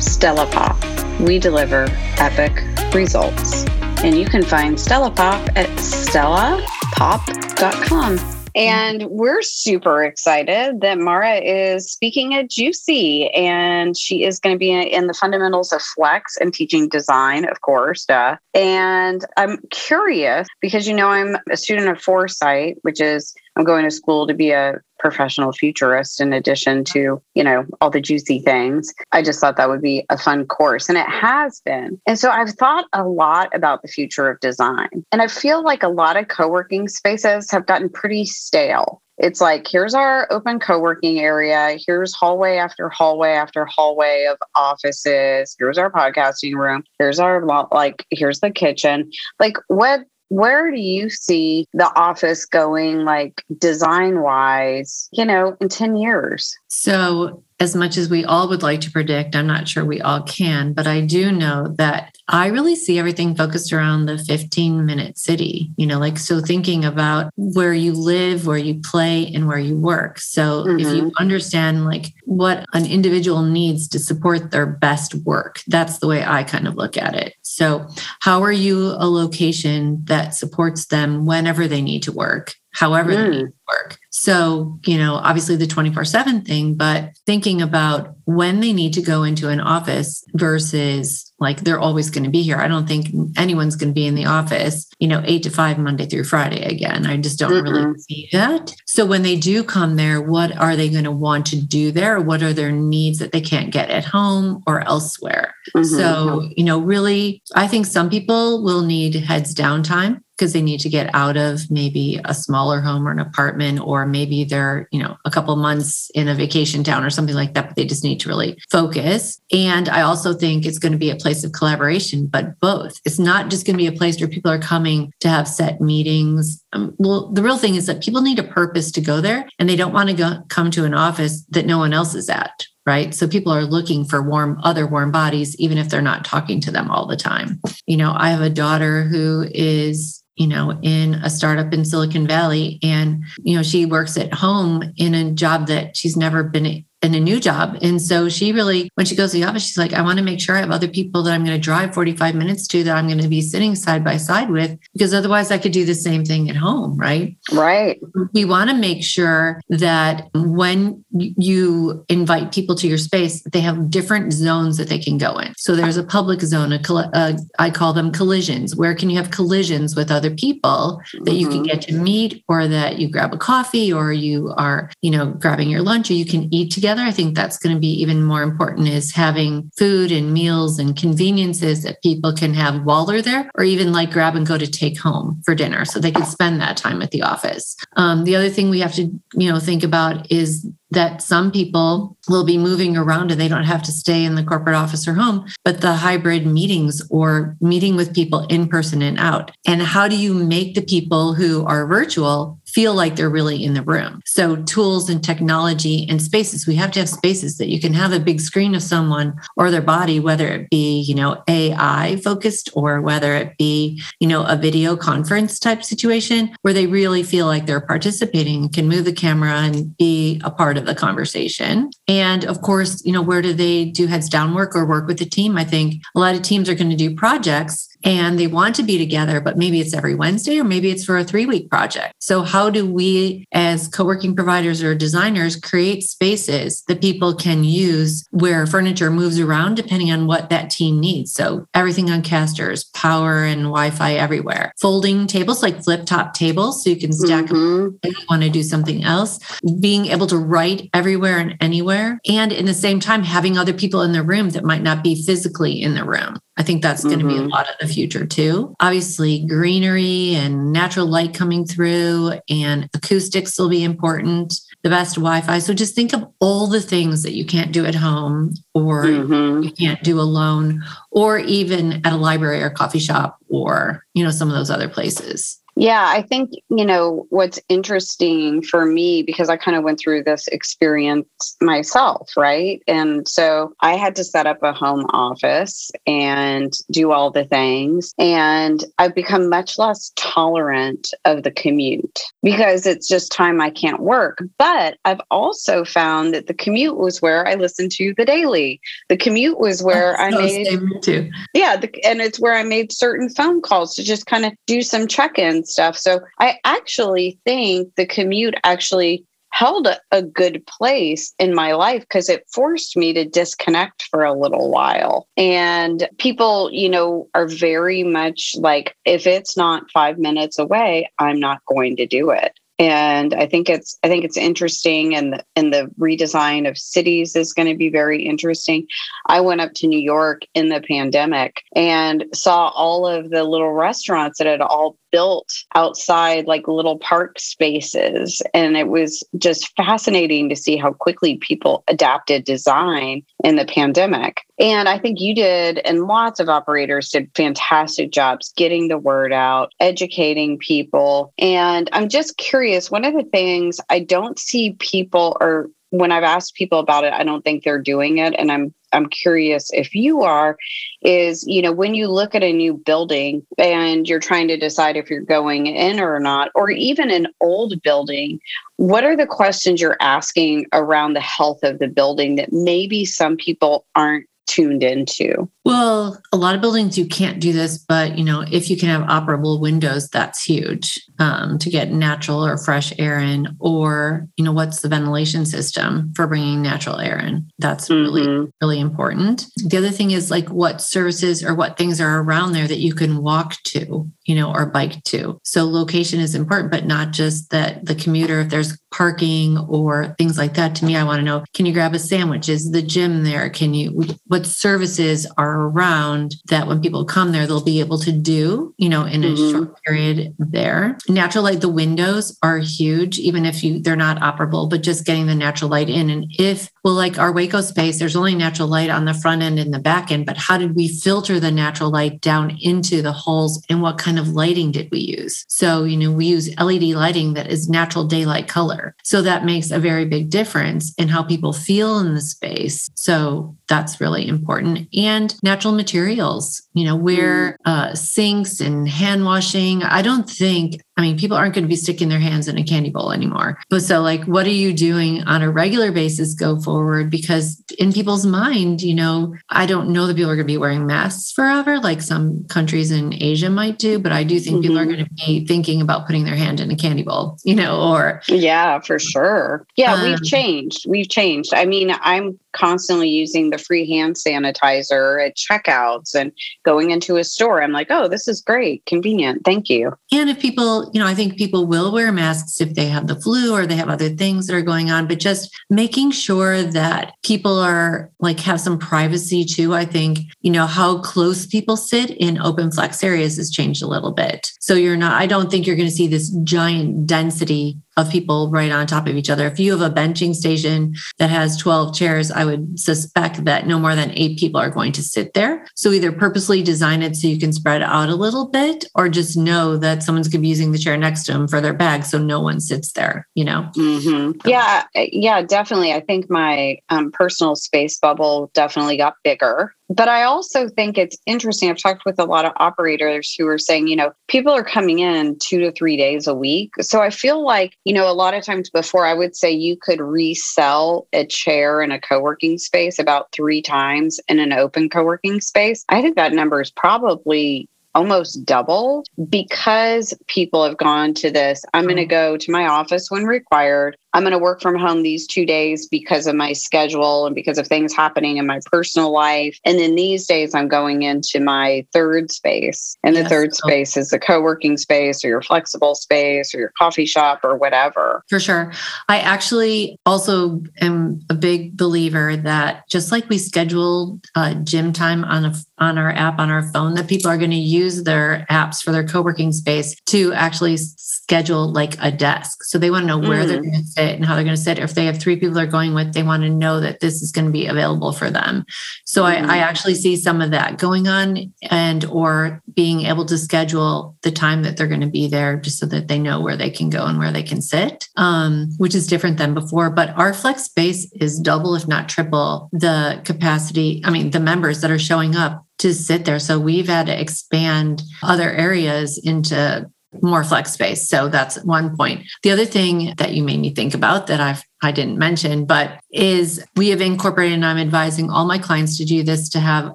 Stella 0.00 0.46
Pop. 0.46 0.82
We 1.20 1.38
deliver 1.38 1.88
epic 2.18 2.64
results. 2.92 3.64
And 4.02 4.18
you 4.18 4.24
can 4.24 4.42
find 4.42 4.80
Stella 4.80 5.10
Pop 5.10 5.46
at 5.54 5.68
stellapop.com. 5.78 8.18
And 8.54 9.06
we're 9.06 9.40
super 9.40 10.04
excited 10.04 10.82
that 10.82 10.98
Mara 10.98 11.36
is 11.36 11.90
speaking 11.90 12.34
at 12.34 12.50
GCUC 12.50 13.34
and 13.34 13.96
she 13.96 14.24
is 14.24 14.38
going 14.38 14.54
to 14.54 14.58
be 14.58 14.72
in 14.72 15.06
the 15.06 15.14
fundamentals 15.14 15.72
of 15.72 15.80
flex 15.80 16.36
and 16.36 16.52
teaching 16.52 16.86
design, 16.88 17.48
of 17.48 17.62
course. 17.62 18.04
Duh. 18.04 18.36
And 18.52 19.24
I'm 19.38 19.56
curious 19.70 20.46
because, 20.60 20.86
you 20.86 20.92
know, 20.92 21.08
I'm 21.08 21.38
a 21.50 21.56
student 21.56 21.88
of 21.88 22.02
Foresight, 22.02 22.76
which 22.82 23.00
is 23.00 23.32
I'm 23.56 23.64
going 23.64 23.84
to 23.84 23.90
school 23.90 24.26
to 24.26 24.34
be 24.34 24.50
a 24.50 24.80
professional 24.98 25.52
futurist 25.52 26.20
in 26.20 26.32
addition 26.32 26.84
to, 26.84 27.20
you 27.34 27.44
know, 27.44 27.66
all 27.80 27.90
the 27.90 28.00
juicy 28.00 28.38
things. 28.38 28.94
I 29.10 29.22
just 29.22 29.40
thought 29.40 29.56
that 29.56 29.68
would 29.68 29.82
be 29.82 30.06
a 30.08 30.16
fun 30.16 30.46
course 30.46 30.88
and 30.88 30.96
it 30.96 31.08
has 31.08 31.60
been. 31.64 32.00
And 32.06 32.18
so 32.18 32.30
I've 32.30 32.50
thought 32.50 32.86
a 32.92 33.04
lot 33.04 33.54
about 33.54 33.82
the 33.82 33.88
future 33.88 34.30
of 34.30 34.40
design. 34.40 35.04
And 35.10 35.20
I 35.20 35.26
feel 35.26 35.64
like 35.64 35.82
a 35.82 35.88
lot 35.88 36.16
of 36.16 36.28
co-working 36.28 36.88
spaces 36.88 37.50
have 37.50 37.66
gotten 37.66 37.88
pretty 37.88 38.24
stale 38.24 39.02
it's 39.18 39.40
like 39.40 39.66
here's 39.68 39.94
our 39.94 40.26
open 40.30 40.58
co-working 40.58 41.20
area 41.20 41.78
here's 41.86 42.14
hallway 42.14 42.56
after 42.56 42.88
hallway 42.88 43.30
after 43.30 43.64
hallway 43.66 44.26
of 44.30 44.36
offices 44.54 45.54
here's 45.58 45.78
our 45.78 45.90
podcasting 45.90 46.54
room 46.54 46.82
here's 46.98 47.18
our 47.18 47.44
like 47.72 48.06
here's 48.10 48.40
the 48.40 48.50
kitchen 48.50 49.10
like 49.38 49.56
what 49.68 50.00
where 50.32 50.70
do 50.70 50.80
you 50.80 51.10
see 51.10 51.66
the 51.74 51.92
office 51.94 52.46
going 52.46 53.04
like 53.04 53.44
design 53.58 54.22
wise 54.22 55.10
you 55.12 55.24
know 55.24 55.56
in 55.60 55.68
10 55.68 55.96
years? 55.96 56.56
So 56.68 57.42
as 57.62 57.76
much 57.76 57.96
as 57.96 58.10
we 58.10 58.24
all 58.24 58.48
would 58.48 58.64
like 58.64 58.80
to 58.80 58.90
predict, 58.90 59.36
I'm 59.36 59.46
not 59.46 59.68
sure 59.68 59.84
we 59.84 60.00
all 60.00 60.22
can, 60.22 60.72
but 60.72 60.88
I 60.88 61.00
do 61.00 61.30
know 61.30 61.72
that 61.78 62.12
I 62.26 62.48
really 62.48 62.74
see 62.74 62.98
everything 62.98 63.36
focused 63.36 63.72
around 63.72 64.06
the 64.06 64.18
15 64.18 64.84
minute 64.84 65.16
city, 65.16 65.70
you 65.76 65.86
know, 65.86 66.00
like 66.00 66.18
so 66.18 66.40
thinking 66.40 66.84
about 66.84 67.30
where 67.36 67.72
you 67.72 67.92
live, 67.92 68.48
where 68.48 68.58
you 68.58 68.80
play, 68.80 69.32
and 69.32 69.46
where 69.46 69.60
you 69.60 69.76
work. 69.76 70.18
So 70.18 70.64
mm-hmm. 70.64 70.80
if 70.80 70.86
you 70.88 71.02
mm-hmm. 71.04 71.20
understand 71.20 71.84
like 71.84 72.06
what 72.24 72.66
an 72.72 72.84
individual 72.84 73.42
needs 73.42 73.86
to 73.90 74.00
support 74.00 74.50
their 74.50 74.66
best 74.66 75.14
work, 75.14 75.60
that's 75.68 75.98
the 76.00 76.08
way 76.08 76.24
I 76.24 76.42
kind 76.42 76.66
of 76.66 76.74
look 76.74 76.96
at 76.96 77.14
it. 77.14 77.34
So, 77.42 77.86
how 78.18 78.42
are 78.42 78.50
you 78.50 78.96
a 78.98 79.06
location 79.06 80.04
that 80.06 80.34
supports 80.34 80.86
them 80.86 81.26
whenever 81.26 81.68
they 81.68 81.80
need 81.80 82.02
to 82.04 82.12
work? 82.12 82.56
however 82.72 83.12
mm. 83.12 83.16
they 83.16 83.28
need 83.28 83.46
to 83.46 83.52
work. 83.68 83.98
So, 84.14 84.78
you 84.84 84.98
know, 84.98 85.14
obviously 85.14 85.56
the 85.56 85.66
24 85.66 86.04
7 86.04 86.42
thing, 86.42 86.74
but 86.74 87.16
thinking 87.24 87.62
about 87.62 88.14
when 88.26 88.60
they 88.60 88.74
need 88.74 88.92
to 88.92 89.02
go 89.02 89.22
into 89.22 89.48
an 89.48 89.58
office 89.58 90.22
versus 90.34 91.32
like 91.40 91.62
they're 91.62 91.80
always 91.80 92.10
going 92.10 92.24
to 92.24 92.30
be 92.30 92.42
here. 92.42 92.58
I 92.58 92.68
don't 92.68 92.86
think 92.86 93.08
anyone's 93.36 93.74
going 93.74 93.88
to 93.88 93.94
be 93.94 94.06
in 94.06 94.14
the 94.14 94.26
office, 94.26 94.88
you 95.00 95.08
know, 95.08 95.22
eight 95.24 95.42
to 95.44 95.50
five 95.50 95.78
Monday 95.78 96.06
through 96.06 96.24
Friday 96.24 96.62
again. 96.62 97.06
I 97.06 97.16
just 97.16 97.38
don't 97.38 97.50
mm 97.50 97.62
really 97.62 97.98
see 97.98 98.28
that. 98.32 98.74
So 98.86 99.06
when 99.06 99.22
they 99.22 99.36
do 99.36 99.62
come 99.62 99.96
there, 99.96 100.20
what 100.20 100.56
are 100.56 100.76
they 100.76 100.88
going 100.88 101.04
to 101.04 101.10
want 101.10 101.46
to 101.46 101.60
do 101.60 101.90
there? 101.90 102.20
What 102.20 102.42
are 102.42 102.52
their 102.52 102.72
needs 102.72 103.18
that 103.18 103.32
they 103.32 103.40
can't 103.40 103.70
get 103.70 103.88
at 103.88 104.04
home 104.04 104.62
or 104.66 104.86
elsewhere? 104.86 105.54
Mm-hmm. 105.74 105.84
So, 105.84 106.48
you 106.56 106.64
know, 106.64 106.80
really, 106.80 107.42
I 107.54 107.66
think 107.66 107.86
some 107.86 108.10
people 108.10 108.62
will 108.62 108.82
need 108.82 109.14
heads 109.14 109.54
down 109.54 109.82
time 109.82 110.21
because 110.36 110.52
they 110.52 110.62
need 110.62 110.80
to 110.80 110.88
get 110.88 111.14
out 111.14 111.36
of 111.36 111.70
maybe 111.70 112.20
a 112.24 112.34
smaller 112.34 112.80
home 112.80 113.06
or 113.06 113.10
an 113.10 113.18
apartment, 113.18 113.80
or 113.80 114.06
maybe 114.06 114.44
they're, 114.44 114.88
you 114.90 115.02
know, 115.02 115.16
a 115.24 115.30
couple 115.30 115.54
months 115.56 116.10
in 116.14 116.28
a 116.28 116.34
vacation 116.34 116.82
town 116.82 117.04
or 117.04 117.10
something 117.10 117.34
like 117.34 117.54
that, 117.54 117.68
but 117.68 117.76
they 117.76 117.84
just 117.84 118.04
need 118.04 118.18
to 118.20 118.28
really 118.28 118.58
focus. 118.70 119.40
And 119.52 119.88
I 119.88 120.02
also 120.02 120.32
think 120.32 120.64
it's 120.64 120.78
going 120.78 120.92
to 120.92 120.98
be 120.98 121.10
a 121.10 121.16
place 121.16 121.44
of 121.44 121.52
collaboration, 121.52 122.26
but 122.26 122.58
both. 122.60 122.94
It's 123.04 123.18
not 123.18 123.50
just 123.50 123.66
going 123.66 123.76
to 123.76 123.82
be 123.82 123.86
a 123.86 123.96
place 123.96 124.18
where 124.18 124.28
people 124.28 124.50
are 124.50 124.58
coming 124.58 125.12
to 125.20 125.28
have 125.28 125.46
set 125.46 125.80
meetings. 125.80 126.64
Um, 126.72 126.94
well, 126.98 127.30
the 127.30 127.42
real 127.42 127.58
thing 127.58 127.74
is 127.74 127.86
that 127.86 128.02
people 128.02 128.22
need 128.22 128.38
a 128.38 128.44
purpose 128.44 128.90
to 128.92 129.00
go 129.00 129.20
there 129.20 129.48
and 129.58 129.68
they 129.68 129.76
don't 129.76 129.92
want 129.92 130.08
to 130.08 130.14
go, 130.14 130.38
come 130.48 130.70
to 130.72 130.84
an 130.84 130.94
office 130.94 131.44
that 131.50 131.66
no 131.66 131.78
one 131.78 131.92
else 131.92 132.14
is 132.14 132.28
at 132.28 132.66
right 132.84 133.14
so 133.14 133.28
people 133.28 133.52
are 133.52 133.64
looking 133.64 134.04
for 134.04 134.22
warm 134.22 134.58
other 134.62 134.86
warm 134.86 135.12
bodies 135.12 135.54
even 135.56 135.78
if 135.78 135.88
they're 135.88 136.02
not 136.02 136.24
talking 136.24 136.60
to 136.60 136.70
them 136.70 136.90
all 136.90 137.06
the 137.06 137.16
time 137.16 137.60
you 137.86 137.96
know 137.96 138.12
i 138.16 138.30
have 138.30 138.40
a 138.40 138.50
daughter 138.50 139.04
who 139.04 139.46
is 139.52 140.21
you 140.36 140.46
know, 140.46 140.78
in 140.82 141.14
a 141.16 141.30
startup 141.30 141.72
in 141.72 141.84
Silicon 141.84 142.26
Valley. 142.26 142.78
And, 142.82 143.24
you 143.42 143.56
know, 143.56 143.62
she 143.62 143.86
works 143.86 144.16
at 144.16 144.32
home 144.32 144.82
in 144.96 145.14
a 145.14 145.32
job 145.32 145.66
that 145.66 145.96
she's 145.96 146.16
never 146.16 146.42
been 146.42 146.84
in 147.02 147.14
a 147.16 147.20
new 147.20 147.40
job. 147.40 147.76
And 147.82 148.00
so 148.00 148.28
she 148.28 148.52
really, 148.52 148.88
when 148.94 149.06
she 149.06 149.16
goes 149.16 149.32
to 149.32 149.38
the 149.38 149.44
office, 149.44 149.66
she's 149.66 149.78
like, 149.78 149.92
I 149.92 150.02
want 150.02 150.18
to 150.18 150.24
make 150.24 150.40
sure 150.40 150.56
I 150.56 150.60
have 150.60 150.70
other 150.70 150.86
people 150.86 151.24
that 151.24 151.32
I'm 151.32 151.44
going 151.44 151.56
to 151.56 151.62
drive 151.62 151.94
45 151.94 152.36
minutes 152.36 152.68
to 152.68 152.84
that 152.84 152.96
I'm 152.96 153.08
going 153.08 153.20
to 153.20 153.28
be 153.28 153.40
sitting 153.40 153.74
side 153.74 154.04
by 154.04 154.16
side 154.16 154.50
with, 154.50 154.78
because 154.92 155.12
otherwise 155.12 155.50
I 155.50 155.58
could 155.58 155.72
do 155.72 155.84
the 155.84 155.96
same 155.96 156.24
thing 156.24 156.48
at 156.48 156.54
home. 156.54 156.96
Right. 156.96 157.36
Right. 157.52 158.00
We 158.32 158.44
want 158.44 158.70
to 158.70 158.76
make 158.76 159.02
sure 159.02 159.60
that 159.68 160.28
when 160.32 161.04
you 161.10 162.04
invite 162.08 162.52
people 162.52 162.76
to 162.76 162.86
your 162.86 162.98
space, 162.98 163.42
they 163.52 163.60
have 163.60 163.90
different 163.90 164.32
zones 164.32 164.76
that 164.76 164.88
they 164.88 164.98
can 165.00 165.18
go 165.18 165.38
in. 165.38 165.52
So 165.56 165.74
there's 165.74 165.96
a 165.96 166.04
public 166.04 166.40
zone, 166.42 166.72
a, 166.72 166.80
a 166.88 167.36
I 167.58 167.70
call 167.70 167.92
them 167.92 168.12
collisions. 168.12 168.76
Where 168.76 168.94
can 168.94 169.10
you 169.10 169.16
have 169.16 169.32
collisions 169.32 169.96
with 169.96 170.12
other 170.12 170.30
people 170.30 171.00
that 171.24 171.34
you 171.34 171.48
can 171.48 171.58
mm-hmm. 171.58 171.66
get 171.66 171.82
to 171.82 171.94
meet 171.94 172.44
or 172.48 172.68
that 172.68 172.98
you 172.98 173.10
grab 173.10 173.34
a 173.34 173.38
coffee 173.38 173.92
or 173.92 174.12
you 174.12 174.54
are, 174.56 174.90
you 175.00 175.10
know, 175.10 175.26
grabbing 175.32 175.68
your 175.68 175.82
lunch 175.82 176.08
or 176.08 176.14
you 176.14 176.24
can 176.24 176.52
eat 176.54 176.70
together 176.70 176.91
together. 176.92 177.08
I 177.08 177.12
think 177.12 177.34
that's 177.34 177.58
going 177.58 177.74
to 177.74 177.80
be 177.80 177.88
even 178.00 178.22
more 178.22 178.42
important 178.42 178.88
is 178.88 179.12
having 179.12 179.70
food 179.78 180.12
and 180.12 180.32
meals 180.32 180.78
and 180.78 180.96
conveniences 180.96 181.82
that 181.82 182.02
people 182.02 182.34
can 182.34 182.54
have 182.54 182.84
while 182.84 183.06
they're 183.06 183.22
there, 183.22 183.50
or 183.56 183.64
even 183.64 183.92
like 183.92 184.10
grab 184.10 184.36
and 184.36 184.46
go 184.46 184.58
to 184.58 184.66
take 184.66 184.98
home 184.98 185.40
for 185.44 185.54
dinner 185.54 185.84
so 185.84 185.98
they 185.98 186.10
can 186.10 186.26
spend 186.26 186.60
that 186.60 186.76
time 186.76 187.02
at 187.02 187.10
the 187.10 187.22
office. 187.22 187.76
Um, 187.96 188.24
the 188.24 188.36
other 188.36 188.50
thing 188.50 188.70
we 188.70 188.80
have 188.80 188.94
to, 188.94 189.02
you 189.34 189.50
know, 189.50 189.58
think 189.58 189.82
about 189.82 190.30
is 190.30 190.66
that 190.90 191.22
some 191.22 191.50
people 191.50 192.18
will 192.28 192.44
be 192.44 192.58
moving 192.58 192.98
around 192.98 193.30
and 193.30 193.40
they 193.40 193.48
don't 193.48 193.64
have 193.64 193.82
to 193.82 193.90
stay 193.90 194.24
in 194.24 194.34
the 194.34 194.44
corporate 194.44 194.76
office 194.76 195.08
or 195.08 195.14
home, 195.14 195.46
but 195.64 195.80
the 195.80 195.94
hybrid 195.94 196.46
meetings 196.46 197.02
or 197.08 197.56
meeting 197.62 197.96
with 197.96 198.14
people 198.14 198.46
in 198.48 198.68
person 198.68 199.00
and 199.00 199.18
out. 199.18 199.50
And 199.66 199.80
how 199.80 200.06
do 200.06 200.16
you 200.16 200.34
make 200.34 200.74
the 200.74 200.82
people 200.82 201.32
who 201.32 201.64
are 201.64 201.86
virtual 201.86 202.60
feel 202.74 202.94
like 202.94 203.16
they're 203.16 203.30
really 203.30 203.62
in 203.62 203.74
the 203.74 203.82
room? 203.82 204.20
So, 204.24 204.56
tools 204.56 205.08
and 205.08 205.22
technology 205.22 206.06
and 206.08 206.20
spaces. 206.20 206.66
We 206.66 206.74
have 206.76 206.90
to 206.92 207.00
have 207.00 207.08
spaces 207.08 207.58
that 207.58 207.68
you 207.68 207.80
can 207.80 207.92
have 207.94 208.12
a 208.12 208.20
big 208.20 208.40
screen 208.40 208.74
of 208.74 208.82
someone 208.82 209.34
or 209.56 209.70
their 209.70 209.82
body, 209.82 210.20
whether 210.20 210.48
it 210.48 210.70
be, 210.70 211.00
you 211.00 211.14
know, 211.14 211.42
AI 211.48 212.20
focused 212.24 212.70
or 212.74 213.00
whether 213.00 213.34
it 213.34 213.56
be, 213.58 214.02
you 214.20 214.28
know, 214.28 214.44
a 214.44 214.56
video 214.56 214.96
conference 214.96 215.58
type 215.58 215.84
situation 215.84 216.54
where 216.62 216.74
they 216.74 216.86
really 216.86 217.22
feel 217.22 217.46
like 217.46 217.66
they're 217.66 217.80
participating, 217.80 218.68
can 218.68 218.88
move 218.88 219.04
the 219.04 219.12
camera 219.12 219.52
and 219.52 219.96
be 219.96 220.40
a 220.44 220.50
part 220.50 220.76
of 220.76 220.86
the 220.86 220.94
conversation. 220.94 221.90
And 222.08 222.44
of 222.44 222.62
course, 222.62 223.04
you 223.04 223.12
know, 223.12 223.22
where 223.22 223.42
do 223.42 223.52
they 223.52 223.86
do 223.86 224.06
heads 224.06 224.28
down 224.28 224.54
work 224.54 224.74
or 224.74 224.86
work 224.86 225.06
with 225.06 225.20
a 225.20 225.26
team? 225.26 225.56
I 225.56 225.64
think 225.64 226.02
a 226.14 226.20
lot 226.20 226.34
of 226.34 226.42
teams 226.42 226.68
are 226.68 226.74
going 226.74 226.90
to 226.90 226.96
do 226.96 227.14
projects 227.14 227.88
and 228.04 228.38
they 228.38 228.46
want 228.46 228.74
to 228.76 228.82
be 228.82 228.98
together, 228.98 229.40
but 229.40 229.56
maybe 229.56 229.80
it's 229.80 229.94
every 229.94 230.14
Wednesday 230.14 230.58
or 230.58 230.64
maybe 230.64 230.90
it's 230.90 231.04
for 231.04 231.18
a 231.18 231.24
three 231.24 231.46
week 231.46 231.70
project. 231.70 232.14
So, 232.18 232.42
how 232.42 232.70
do 232.70 232.90
we, 232.90 233.46
as 233.52 233.88
co 233.88 234.04
working 234.04 234.34
providers 234.34 234.82
or 234.82 234.94
designers, 234.94 235.56
create 235.56 236.02
spaces 236.02 236.82
that 236.88 237.00
people 237.00 237.34
can 237.34 237.64
use 237.64 238.26
where 238.30 238.66
furniture 238.66 239.10
moves 239.10 239.38
around 239.38 239.76
depending 239.76 240.10
on 240.10 240.26
what 240.26 240.50
that 240.50 240.70
team 240.70 241.00
needs? 241.00 241.32
So, 241.32 241.66
everything 241.74 242.10
on 242.10 242.22
casters, 242.22 242.84
power 242.84 243.44
and 243.44 243.62
Wi 243.62 243.90
Fi 243.90 244.14
everywhere, 244.14 244.72
folding 244.80 245.26
tables 245.26 245.62
like 245.62 245.82
flip 245.82 246.06
top 246.06 246.34
tables 246.34 246.82
so 246.82 246.90
you 246.90 246.96
can 246.96 247.12
stack 247.12 247.46
mm-hmm. 247.46 247.84
them 247.84 247.98
if 248.02 248.18
you 248.18 248.24
want 248.28 248.42
to 248.42 248.50
do 248.50 248.62
something 248.62 249.04
else, 249.04 249.38
being 249.80 250.06
able 250.06 250.26
to 250.26 250.36
write 250.36 250.88
everywhere 250.94 251.38
and 251.38 251.56
anywhere, 251.60 252.20
and 252.28 252.52
in 252.52 252.66
the 252.66 252.74
same 252.74 253.00
time, 253.00 253.22
having 253.22 253.58
other 253.58 253.72
people 253.72 254.02
in 254.02 254.12
the 254.12 254.22
room 254.22 254.50
that 254.50 254.64
might 254.64 254.82
not 254.82 255.02
be 255.02 255.22
physically 255.22 255.82
in 255.82 255.94
the 255.94 256.04
room. 256.04 256.38
I 256.58 256.62
think 256.62 256.82
that's 256.82 257.02
going 257.02 257.18
to 257.18 257.26
be 257.26 257.36
a 257.36 257.38
mm-hmm. 257.38 257.48
lot 257.48 257.68
of 257.68 257.76
the 257.80 257.86
future 257.86 258.26
too. 258.26 258.74
Obviously, 258.78 259.46
greenery 259.46 260.34
and 260.34 260.70
natural 260.70 261.06
light 261.06 261.32
coming 261.32 261.64
through 261.64 262.34
and 262.48 262.90
acoustics 262.94 263.58
will 263.58 263.70
be 263.70 263.82
important, 263.82 264.60
the 264.82 264.90
best 264.90 265.14
Wi 265.14 265.40
Fi. 265.40 265.60
So 265.60 265.72
just 265.72 265.94
think 265.94 266.12
of 266.12 266.26
all 266.40 266.66
the 266.66 266.82
things 266.82 267.22
that 267.22 267.32
you 267.32 267.46
can't 267.46 267.72
do 267.72 267.86
at 267.86 267.94
home 267.94 268.52
or 268.74 269.04
mm-hmm. 269.04 269.62
you 269.62 269.72
can't 269.72 270.02
do 270.02 270.20
alone, 270.20 270.84
or 271.10 271.38
even 271.38 272.04
at 272.06 272.12
a 272.12 272.16
library 272.16 272.62
or 272.62 272.68
coffee 272.68 272.98
shop 272.98 273.38
or, 273.48 274.04
you 274.12 274.22
know, 274.22 274.30
some 274.30 274.48
of 274.48 274.54
those 274.54 274.70
other 274.70 274.88
places. 274.88 275.58
Yeah, 275.74 276.06
I 276.06 276.22
think, 276.22 276.50
you 276.68 276.84
know, 276.84 277.26
what's 277.30 277.58
interesting 277.68 278.62
for 278.62 278.84
me, 278.84 279.22
because 279.22 279.48
I 279.48 279.56
kind 279.56 279.76
of 279.76 279.82
went 279.82 279.98
through 279.98 280.24
this 280.24 280.46
experience 280.48 281.56
myself, 281.60 282.30
right? 282.36 282.82
And 282.86 283.26
so 283.26 283.72
I 283.80 283.94
had 283.94 284.14
to 284.16 284.24
set 284.24 284.46
up 284.46 284.62
a 284.62 284.72
home 284.72 285.06
office 285.10 285.90
and 286.06 286.72
do 286.90 287.10
all 287.10 287.30
the 287.30 287.44
things. 287.44 288.12
And 288.18 288.84
I've 288.98 289.14
become 289.14 289.48
much 289.48 289.78
less 289.78 290.12
tolerant 290.16 291.14
of 291.24 291.42
the 291.42 291.50
commute 291.50 292.20
because 292.42 292.86
it's 292.86 293.08
just 293.08 293.32
time 293.32 293.60
I 293.60 293.70
can't 293.70 294.00
work. 294.00 294.42
But 294.58 294.98
I've 295.06 295.22
also 295.30 295.84
found 295.84 296.34
that 296.34 296.48
the 296.48 296.54
commute 296.54 296.98
was 296.98 297.22
where 297.22 297.46
I 297.46 297.54
listened 297.54 297.92
to 297.92 298.12
the 298.16 298.26
daily. 298.26 298.80
The 299.08 299.16
commute 299.16 299.58
was 299.58 299.82
where 299.82 300.20
I 300.20 300.30
made, 300.30 300.80
too. 301.00 301.30
yeah, 301.54 301.76
the, 301.76 301.90
and 302.04 302.20
it's 302.20 302.38
where 302.38 302.54
I 302.54 302.62
made 302.62 302.92
certain 302.92 303.30
phone 303.30 303.62
calls 303.62 303.94
to 303.94 304.02
just 304.02 304.26
kind 304.26 304.44
of 304.44 304.52
do 304.66 304.82
some 304.82 305.08
check 305.08 305.38
ins 305.38 305.61
and 305.62 305.68
stuff. 305.68 305.96
So 305.96 306.20
I 306.40 306.58
actually 306.64 307.38
think 307.44 307.94
the 307.96 308.06
commute 308.06 308.56
actually 308.64 309.24
held 309.50 309.86
a, 309.86 310.00
a 310.10 310.22
good 310.22 310.66
place 310.66 311.34
in 311.38 311.54
my 311.54 311.72
life 311.74 312.00
because 312.00 312.28
it 312.28 312.44
forced 312.52 312.96
me 312.96 313.12
to 313.12 313.24
disconnect 313.24 314.02
for 314.10 314.24
a 314.24 314.32
little 314.32 314.70
while. 314.70 315.28
And 315.36 316.08
people, 316.18 316.70
you 316.72 316.88
know, 316.88 317.28
are 317.34 317.46
very 317.46 318.02
much 318.02 318.54
like, 318.56 318.96
if 319.04 319.26
it's 319.26 319.56
not 319.56 319.90
five 319.92 320.18
minutes 320.18 320.58
away, 320.58 321.10
I'm 321.18 321.38
not 321.38 321.60
going 321.66 321.96
to 321.96 322.06
do 322.06 322.30
it. 322.30 322.58
And 322.82 323.32
I 323.32 323.46
think 323.46 323.70
it's 323.70 323.96
I 324.02 324.08
think 324.08 324.24
it's 324.24 324.36
interesting, 324.36 325.14
and 325.14 325.34
the, 325.34 325.44
and 325.54 325.72
the 325.72 325.88
redesign 326.00 326.68
of 326.68 326.76
cities 326.76 327.36
is 327.36 327.52
going 327.52 327.68
to 327.68 327.76
be 327.76 327.90
very 327.90 328.26
interesting. 328.26 328.88
I 329.26 329.40
went 329.40 329.60
up 329.60 329.72
to 329.74 329.86
New 329.86 330.00
York 330.00 330.42
in 330.54 330.68
the 330.68 330.80
pandemic 330.80 331.62
and 331.76 332.24
saw 332.34 332.70
all 332.70 333.06
of 333.06 333.30
the 333.30 333.44
little 333.44 333.72
restaurants 333.72 334.38
that 334.38 334.48
had 334.48 334.60
all 334.60 334.98
built 335.12 335.52
outside 335.76 336.46
like 336.46 336.66
little 336.66 336.98
park 336.98 337.38
spaces. 337.38 338.42
And 338.52 338.76
it 338.76 338.88
was 338.88 339.22
just 339.38 339.70
fascinating 339.76 340.48
to 340.48 340.56
see 340.56 340.76
how 340.76 340.92
quickly 340.92 341.36
people 341.36 341.84
adapted 341.86 342.44
design 342.44 343.22
in 343.44 343.56
the 343.56 343.66
pandemic. 343.66 344.40
And 344.58 344.88
I 344.88 344.98
think 344.98 345.20
you 345.20 345.34
did, 345.34 345.78
and 345.78 346.06
lots 346.06 346.38
of 346.38 346.48
operators 346.48 347.10
did 347.10 347.30
fantastic 347.34 348.10
jobs 348.12 348.52
getting 348.56 348.88
the 348.88 348.98
word 348.98 349.32
out, 349.32 349.72
educating 349.80 350.58
people. 350.58 351.32
And 351.38 351.88
I'm 351.92 352.08
just 352.08 352.36
curious, 352.36 352.90
one 352.90 353.04
of 353.04 353.14
the 353.14 353.24
things 353.24 353.80
I 353.88 354.00
don't 354.00 354.38
see 354.38 354.74
people 354.78 355.36
or 355.40 355.68
when 355.92 356.10
I've 356.10 356.22
asked 356.22 356.54
people 356.54 356.78
about 356.78 357.04
it, 357.04 357.12
I 357.12 357.22
don't 357.22 357.44
think 357.44 357.64
they're 357.64 357.78
doing 357.78 358.16
it. 358.16 358.34
And 358.38 358.50
I'm 358.50 358.74
I'm 358.94 359.08
curious 359.08 359.70
if 359.72 359.94
you 359.94 360.22
are, 360.22 360.56
is 361.02 361.44
you 361.46 361.62
know, 361.62 361.72
when 361.72 361.94
you 361.94 362.08
look 362.08 362.34
at 362.34 362.42
a 362.42 362.52
new 362.52 362.74
building 362.74 363.46
and 363.58 364.08
you're 364.08 364.20
trying 364.20 364.48
to 364.48 364.56
decide 364.56 364.96
if 364.96 365.10
you're 365.10 365.20
going 365.20 365.66
in 365.66 366.00
or 366.00 366.18
not, 366.18 366.50
or 366.54 366.70
even 366.70 367.10
an 367.10 367.26
old 367.40 367.80
building, 367.82 368.40
what 368.76 369.04
are 369.04 369.16
the 369.16 369.26
questions 369.26 369.80
you're 369.80 369.96
asking 370.00 370.66
around 370.72 371.12
the 371.12 371.20
health 371.20 371.62
of 371.62 371.78
the 371.78 371.88
building 371.88 372.36
that 372.36 372.52
maybe 372.52 373.04
some 373.04 373.36
people 373.36 373.86
aren't 373.94 374.26
tuned 374.46 374.82
into? 374.82 375.48
Well, 375.64 376.20
a 376.32 376.36
lot 376.36 376.54
of 376.54 376.60
buildings 376.60 376.98
you 376.98 377.06
can't 377.06 377.40
do 377.40 377.52
this, 377.52 377.78
but 377.78 378.18
you 378.18 378.24
know, 378.24 378.44
if 378.50 378.68
you 378.68 378.76
can 378.76 378.88
have 378.88 379.02
operable 379.02 379.60
windows, 379.60 380.08
that's 380.08 380.44
huge 380.44 381.00
um, 381.18 381.58
to 381.58 381.70
get 381.70 381.92
natural 381.92 382.44
or 382.44 382.58
fresh 382.58 382.92
air 382.98 383.18
in. 383.18 383.56
Or 383.60 384.28
you 384.36 384.44
know, 384.44 384.52
what's 384.52 384.80
the 384.80 384.88
ventilation 384.88 385.46
system 385.46 386.12
for 386.14 386.26
bringing 386.26 386.62
natural 386.62 386.98
air 386.98 387.18
in? 387.18 387.50
That's 387.58 387.88
mm-hmm. 387.88 388.02
really 388.02 388.52
really 388.60 388.80
important. 388.80 389.46
The 389.56 389.78
other 389.78 389.90
thing 389.90 390.10
is 390.10 390.30
like 390.30 390.48
what 390.48 390.80
services 390.80 391.44
or 391.44 391.54
what 391.54 391.78
things 391.78 392.00
are 392.00 392.20
around 392.20 392.52
there 392.52 392.68
that 392.68 392.78
you 392.78 392.94
can 392.94 393.22
walk 393.22 393.54
to, 393.64 394.10
you 394.24 394.34
know, 394.34 394.52
or 394.52 394.66
bike 394.66 395.02
to. 395.04 395.40
So 395.44 395.64
location 395.64 396.20
is 396.20 396.34
important, 396.34 396.70
but 396.70 396.86
not 396.86 397.12
just 397.12 397.50
that 397.50 397.84
the 397.86 397.94
commuter. 397.94 398.40
If 398.40 398.50
there's 398.50 398.78
parking 398.90 399.58
or 399.58 400.14
things 400.18 400.38
like 400.38 400.54
that, 400.54 400.74
to 400.76 400.84
me, 400.84 400.96
I 400.96 401.04
want 401.04 401.20
to 401.20 401.24
know: 401.24 401.44
Can 401.54 401.66
you 401.66 401.72
grab 401.72 401.94
a 401.94 401.98
sandwich? 401.98 402.48
Is 402.48 402.70
the 402.70 402.82
gym 402.82 403.24
there? 403.24 403.50
Can 403.50 403.74
you? 403.74 404.04
What 404.26 404.46
services 404.46 405.26
are 405.36 405.62
around 405.62 406.36
that 406.48 406.66
when 406.66 406.80
people 406.80 407.04
come 407.04 407.32
there, 407.32 407.46
they'll 407.46 407.62
be 407.62 407.80
able 407.80 407.98
to 407.98 408.12
do, 408.12 408.74
you 408.78 408.88
know, 408.88 409.04
in 409.04 409.24
a 409.24 409.28
mm-hmm. 409.28 409.50
short 409.50 409.82
period 409.82 410.34
there. 410.38 410.98
Natural 411.08 411.44
light, 411.44 411.60
the 411.60 411.68
windows 411.68 412.36
are 412.42 412.58
huge, 412.58 413.18
even 413.18 413.44
if 413.44 413.62
you 413.62 413.80
they're 413.80 413.96
not 413.96 414.20
operable, 414.20 414.68
but 414.68 414.82
just 414.82 415.04
getting 415.04 415.26
the 415.26 415.34
natural 415.34 415.70
light 415.70 415.88
in. 415.88 416.10
And 416.10 416.26
if 416.38 416.70
well, 416.84 416.94
like 416.94 417.18
our 417.18 417.32
Waco 417.32 417.60
space, 417.60 417.98
there's 417.98 418.16
only 418.16 418.34
natural 418.34 418.68
light 418.68 418.90
on 418.90 419.04
the 419.04 419.14
front 419.14 419.42
end 419.42 419.58
and 419.58 419.72
the 419.72 419.78
back 419.78 420.10
end, 420.10 420.26
but 420.26 420.36
how 420.36 420.58
did 420.58 420.74
we 420.74 420.88
filter 420.88 421.38
the 421.38 421.50
natural 421.50 421.90
light 421.90 422.20
down 422.20 422.56
into 422.60 423.02
the 423.02 423.12
holes 423.12 423.64
and 423.68 423.82
what 423.82 423.98
kind 423.98 424.11
of 424.18 424.28
lighting 424.28 424.72
did 424.72 424.90
we 424.90 425.00
use? 425.00 425.44
So, 425.48 425.84
you 425.84 425.96
know, 425.96 426.10
we 426.10 426.26
use 426.26 426.54
LED 426.58 426.82
lighting 426.82 427.34
that 427.34 427.48
is 427.48 427.68
natural 427.68 428.04
daylight 428.04 428.48
color. 428.48 428.94
So 429.02 429.22
that 429.22 429.44
makes 429.44 429.70
a 429.70 429.78
very 429.78 430.04
big 430.04 430.30
difference 430.30 430.94
in 430.98 431.08
how 431.08 431.22
people 431.22 431.52
feel 431.52 431.98
in 431.98 432.14
the 432.14 432.20
space. 432.20 432.90
So 432.94 433.56
that's 433.72 434.02
really 434.02 434.28
important. 434.28 434.86
And 434.94 435.34
natural 435.42 435.72
materials, 435.72 436.60
you 436.74 436.84
know, 436.84 436.94
where 436.94 437.52
mm. 437.52 437.56
uh, 437.64 437.94
sinks 437.94 438.60
and 438.60 438.86
hand 438.86 439.24
washing. 439.24 439.82
I 439.82 440.02
don't 440.02 440.28
think 440.28 440.82
I 440.96 441.00
mean, 441.00 441.18
people 441.18 441.38
aren't 441.38 441.54
going 441.54 441.64
to 441.64 441.68
be 441.68 441.76
sticking 441.76 442.10
their 442.10 442.20
hands 442.20 442.48
in 442.48 442.58
a 442.58 442.64
candy 442.64 442.90
bowl 442.90 443.12
anymore. 443.12 443.58
But 443.70 443.80
so, 443.80 444.02
like, 444.02 444.24
what 444.24 444.46
are 444.46 444.50
you 444.50 444.74
doing 444.74 445.22
on 445.22 445.40
a 445.40 445.50
regular 445.50 445.90
basis 445.90 446.34
go 446.34 446.60
forward? 446.60 447.10
Because 447.10 447.62
in 447.78 447.94
people's 447.94 448.26
mind, 448.26 448.82
you 448.82 448.94
know, 448.94 449.34
I 449.48 449.64
don't 449.64 449.88
know 449.88 450.06
that 450.06 450.16
people 450.16 450.30
are 450.30 450.36
going 450.36 450.46
to 450.46 450.52
be 450.52 450.58
wearing 450.58 450.86
masks 450.86 451.32
forever, 451.32 451.78
like 451.78 452.02
some 452.02 452.44
countries 452.44 452.90
in 452.90 453.14
Asia 453.14 453.48
might 453.48 453.78
do. 453.78 453.98
But 453.98 454.12
I 454.12 454.22
do 454.22 454.38
think 454.38 454.56
mm-hmm. 454.56 454.62
people 454.62 454.78
are 454.78 454.82
mm-hmm. 454.82 454.92
going 454.92 455.06
to 455.06 455.26
be 455.26 455.46
thinking 455.46 455.80
about 455.80 456.06
putting 456.06 456.24
their 456.24 456.36
hand 456.36 456.60
in 456.60 456.70
a 456.70 456.76
candy 456.76 457.02
bowl, 457.02 457.38
you 457.42 457.54
know, 457.54 457.80
or. 457.80 458.20
Yeah, 458.28 458.78
for 458.80 458.98
sure. 458.98 459.66
Yeah, 459.76 459.94
um, 459.94 460.02
we've 460.02 460.22
changed. 460.22 460.84
We've 460.86 461.08
changed. 461.08 461.54
I 461.54 461.64
mean, 461.64 461.90
I'm 462.02 462.38
constantly 462.52 463.08
using 463.08 463.48
the 463.48 463.58
free 463.62 463.88
hand 463.88 464.16
sanitizer 464.16 465.26
at 465.26 465.36
checkouts 465.36 466.14
and 466.14 466.32
going 466.64 466.90
into 466.90 467.16
a 467.16 467.24
store. 467.24 467.62
I'm 467.62 467.72
like, 467.72 467.88
oh, 467.90 468.08
this 468.08 468.28
is 468.28 468.40
great, 468.40 468.84
convenient. 468.86 469.42
Thank 469.44 469.68
you. 469.68 469.92
And 470.12 470.28
if 470.28 470.40
people, 470.40 470.90
you 470.92 471.00
know, 471.00 471.06
I 471.06 471.14
think 471.14 471.36
people 471.36 471.66
will 471.66 471.92
wear 471.92 472.12
masks 472.12 472.60
if 472.60 472.74
they 472.74 472.86
have 472.86 473.06
the 473.06 473.20
flu 473.20 473.54
or 473.54 473.66
they 473.66 473.76
have 473.76 473.88
other 473.88 474.10
things 474.10 474.46
that 474.46 474.56
are 474.56 474.62
going 474.62 474.90
on, 474.90 475.06
but 475.06 475.18
just 475.18 475.54
making 475.70 476.10
sure 476.10 476.62
that 476.62 477.14
people 477.22 477.58
are 477.58 478.10
like 478.20 478.40
have 478.40 478.60
some 478.60 478.78
privacy 478.78 479.44
too. 479.44 479.74
I 479.74 479.84
think, 479.84 480.20
you 480.40 480.50
know, 480.50 480.66
how 480.66 480.98
close 480.98 481.46
people 481.46 481.76
sit 481.76 482.10
in 482.10 482.40
open 482.40 482.70
flex 482.70 483.02
areas 483.02 483.36
has 483.36 483.50
changed 483.50 483.82
a 483.82 483.86
little 483.86 484.12
bit. 484.12 484.50
So 484.60 484.74
you're 484.74 484.96
not, 484.96 485.20
I 485.20 485.26
don't 485.26 485.50
think 485.50 485.66
you're 485.66 485.76
going 485.76 485.88
to 485.88 485.94
see 485.94 486.08
this 486.08 486.30
giant 486.44 487.06
density 487.06 487.78
of 487.96 488.10
people 488.10 488.50
right 488.50 488.72
on 488.72 488.86
top 488.86 489.06
of 489.06 489.16
each 489.16 489.30
other. 489.30 489.46
If 489.46 489.58
you 489.58 489.72
have 489.72 489.80
a 489.80 489.94
benching 489.94 490.34
station 490.34 490.94
that 491.18 491.30
has 491.30 491.56
12 491.56 491.94
chairs, 491.94 492.30
I 492.30 492.44
would 492.44 492.78
suspect 492.78 493.44
that 493.44 493.66
no 493.66 493.78
more 493.78 493.94
than 493.94 494.12
eight 494.12 494.38
people 494.38 494.60
are 494.60 494.70
going 494.70 494.92
to 494.92 495.02
sit 495.02 495.34
there. 495.34 495.66
So 495.74 495.90
either 495.90 496.12
purposely 496.12 496.62
design 496.62 497.02
it 497.02 497.16
so 497.16 497.28
you 497.28 497.38
can 497.38 497.52
spread 497.52 497.82
out 497.82 498.08
a 498.08 498.14
little 498.14 498.48
bit, 498.48 498.84
or 498.94 499.08
just 499.08 499.36
know 499.36 499.76
that 499.76 500.02
someone's 500.02 500.28
going 500.28 500.40
to 500.40 500.42
be 500.42 500.48
using 500.48 500.72
the 500.72 500.78
chair 500.78 500.96
next 500.96 501.24
to 501.24 501.32
them 501.32 501.48
for 501.48 501.60
their 501.60 501.74
bag. 501.74 502.04
So 502.04 502.18
no 502.18 502.40
one 502.40 502.60
sits 502.60 502.92
there, 502.92 503.28
you 503.34 503.44
know? 503.44 503.68
Mm-hmm. 503.76 504.48
Yeah. 504.48 504.84
Yeah, 504.94 505.42
definitely. 505.42 505.92
I 505.92 506.00
think 506.00 506.30
my 506.30 506.78
um, 506.88 507.10
personal 507.12 507.56
space 507.56 507.98
bubble 507.98 508.50
definitely 508.54 508.96
got 508.96 509.16
bigger 509.22 509.74
but 509.94 510.08
I 510.08 510.22
also 510.22 510.68
think 510.68 510.96
it's 510.96 511.16
interesting. 511.26 511.68
I've 511.68 511.78
talked 511.78 512.04
with 512.06 512.18
a 512.18 512.24
lot 512.24 512.44
of 512.44 512.52
operators 512.56 513.34
who 513.36 513.46
are 513.46 513.58
saying, 513.58 513.88
you 513.88 513.96
know, 513.96 514.12
people 514.28 514.52
are 514.52 514.64
coming 514.64 515.00
in 515.00 515.36
two 515.38 515.58
to 515.60 515.72
three 515.72 515.96
days 515.96 516.26
a 516.26 516.34
week. 516.34 516.72
So 516.80 517.02
I 517.02 517.10
feel 517.10 517.44
like, 517.44 517.76
you 517.84 517.92
know, 517.92 518.10
a 518.10 518.14
lot 518.14 518.34
of 518.34 518.44
times 518.44 518.70
before 518.70 519.06
I 519.06 519.14
would 519.14 519.36
say 519.36 519.50
you 519.50 519.76
could 519.76 520.00
resell 520.00 521.06
a 521.12 521.26
chair 521.26 521.82
in 521.82 521.92
a 521.92 522.00
co 522.00 522.20
working 522.20 522.58
space 522.58 522.98
about 522.98 523.32
three 523.32 523.60
times 523.60 524.18
in 524.28 524.38
an 524.38 524.52
open 524.52 524.88
co 524.88 525.04
working 525.04 525.40
space. 525.40 525.84
I 525.88 526.00
think 526.00 526.16
that 526.16 526.32
number 526.32 526.60
is 526.60 526.70
probably 526.70 527.68
almost 527.94 528.44
doubled 528.44 529.06
because 529.28 530.14
people 530.26 530.64
have 530.64 530.78
gone 530.78 531.14
to 531.14 531.30
this. 531.30 531.62
I'm 531.74 531.84
going 531.84 531.96
to 531.96 532.06
mm. 532.06 532.10
go 532.10 532.36
to 532.36 532.50
my 532.50 532.66
office 532.66 533.10
when 533.10 533.24
required. 533.24 533.96
I'm 534.14 534.22
going 534.22 534.32
to 534.32 534.38
work 534.38 534.60
from 534.60 534.76
home 534.76 535.02
these 535.02 535.26
two 535.26 535.46
days 535.46 535.86
because 535.86 536.26
of 536.26 536.34
my 536.34 536.52
schedule 536.52 537.26
and 537.26 537.34
because 537.34 537.58
of 537.58 537.66
things 537.66 537.94
happening 537.94 538.36
in 538.36 538.46
my 538.46 538.60
personal 538.70 539.12
life. 539.12 539.58
And 539.64 539.78
then 539.78 539.94
these 539.94 540.26
days, 540.26 540.54
I'm 540.54 540.68
going 540.68 541.02
into 541.02 541.40
my 541.40 541.86
third 541.92 542.30
space. 542.30 542.96
And 543.02 543.16
the 543.16 543.20
yes. 543.20 543.30
third 543.30 543.54
space 543.54 543.96
is 543.96 544.10
the 544.10 544.18
co 544.18 544.40
working 544.40 544.76
space 544.76 545.24
or 545.24 545.28
your 545.28 545.42
flexible 545.42 545.94
space 545.94 546.54
or 546.54 546.58
your 546.58 546.72
coffee 546.78 547.06
shop 547.06 547.40
or 547.42 547.56
whatever. 547.56 548.22
For 548.28 548.40
sure. 548.40 548.72
I 549.08 549.18
actually 549.18 549.98
also 550.04 550.62
am 550.80 551.20
a 551.30 551.34
big 551.34 551.76
believer 551.76 552.36
that 552.36 552.88
just 552.88 553.12
like 553.12 553.28
we 553.28 553.38
schedule 553.38 554.20
uh, 554.34 554.54
gym 554.54 554.92
time 554.92 555.24
on 555.24 555.44
a 555.44 555.54
on 555.78 555.98
our 555.98 556.12
app 556.12 556.38
on 556.38 556.48
our 556.48 556.62
phone, 556.62 556.94
that 556.94 557.08
people 557.08 557.30
are 557.30 557.36
going 557.36 557.50
to 557.50 557.56
use 557.56 558.04
their 558.04 558.46
apps 558.48 558.82
for 558.82 558.92
their 558.92 559.06
co 559.06 559.20
working 559.20 559.52
space 559.52 559.96
to 560.06 560.32
actually 560.32 560.76
schedule 560.76 561.72
like 561.72 561.96
a 562.00 562.12
desk. 562.12 562.62
So 562.64 562.78
they 562.78 562.90
want 562.90 563.02
to 563.02 563.06
know 563.06 563.18
where 563.18 563.44
mm. 563.44 563.48
they're 563.48 563.62
going 563.62 563.74
to 563.74 563.84
sit 563.84 564.01
and 564.10 564.24
how 564.24 564.34
they're 564.34 564.44
going 564.44 564.56
to 564.56 564.62
sit. 564.62 564.78
If 564.78 564.94
they 564.94 565.06
have 565.06 565.18
three 565.18 565.36
people 565.36 565.54
they're 565.54 565.66
going 565.66 565.94
with, 565.94 566.12
they 566.12 566.22
want 566.22 566.42
to 566.42 566.50
know 566.50 566.80
that 566.80 567.00
this 567.00 567.22
is 567.22 567.32
going 567.32 567.46
to 567.46 567.52
be 567.52 567.66
available 567.66 568.12
for 568.12 568.30
them. 568.30 568.64
So 569.04 569.22
mm. 569.22 569.26
I, 569.26 569.36
I 569.36 569.40
mm-hmm. 569.40 569.50
actually 569.50 569.94
see 569.94 570.16
some 570.16 570.40
of 570.40 570.50
that 570.50 570.78
going 570.78 571.08
on 571.08 571.52
and 571.70 572.04
or 572.06 572.62
being 572.74 573.02
able 573.02 573.24
to 573.26 573.38
schedule 573.38 574.16
the 574.22 574.30
time 574.30 574.62
that 574.62 574.76
they're 574.76 574.86
going 574.86 575.00
to 575.00 575.06
be 575.06 575.28
there 575.28 575.56
just 575.56 575.78
so 575.78 575.86
that 575.86 576.08
they 576.08 576.18
know 576.18 576.40
where 576.40 576.56
they 576.56 576.70
can 576.70 576.90
go 576.90 577.06
and 577.06 577.18
where 577.18 577.32
they 577.32 577.42
can 577.42 577.62
sit, 577.62 578.08
um, 578.16 578.68
which 578.78 578.94
is 578.94 579.06
different 579.06 579.38
than 579.38 579.54
before. 579.54 579.90
But 579.90 580.10
our 580.10 580.32
flex 580.32 580.64
space 580.64 581.10
is 581.12 581.38
double, 581.38 581.74
if 581.74 581.88
not 581.88 582.08
triple, 582.08 582.68
the 582.72 583.20
capacity. 583.24 584.02
I 584.04 584.10
mean, 584.10 584.30
the 584.30 584.40
members 584.40 584.80
that 584.80 584.90
are 584.90 584.98
showing 584.98 585.36
up 585.36 585.64
to 585.78 585.92
sit 585.92 586.24
there. 586.24 586.38
So 586.38 586.60
we've 586.60 586.86
had 586.86 587.06
to 587.06 587.20
expand 587.20 588.02
other 588.22 588.50
areas 588.50 589.20
into 589.22 589.90
more 590.20 590.44
flex 590.44 590.72
space. 590.72 591.08
So 591.08 591.28
that's 591.28 591.62
one 591.64 591.96
point. 591.96 592.26
The 592.42 592.50
other 592.50 592.66
thing 592.66 593.14
that 593.16 593.32
you 593.32 593.42
made 593.42 593.60
me 593.60 593.70
think 593.70 593.94
about 593.94 594.26
that 594.26 594.40
I've 594.40 594.62
I 594.82 594.90
didn't 594.90 595.16
mention, 595.16 595.64
but 595.64 596.00
is 596.12 596.62
we 596.76 596.90
have 596.90 597.00
incorporated 597.00 597.54
and 597.54 597.64
I'm 597.64 597.78
advising 597.78 598.30
all 598.30 598.44
my 598.44 598.58
clients 598.58 598.98
to 598.98 599.04
do 599.04 599.22
this 599.22 599.48
to 599.50 599.60
have 599.60 599.94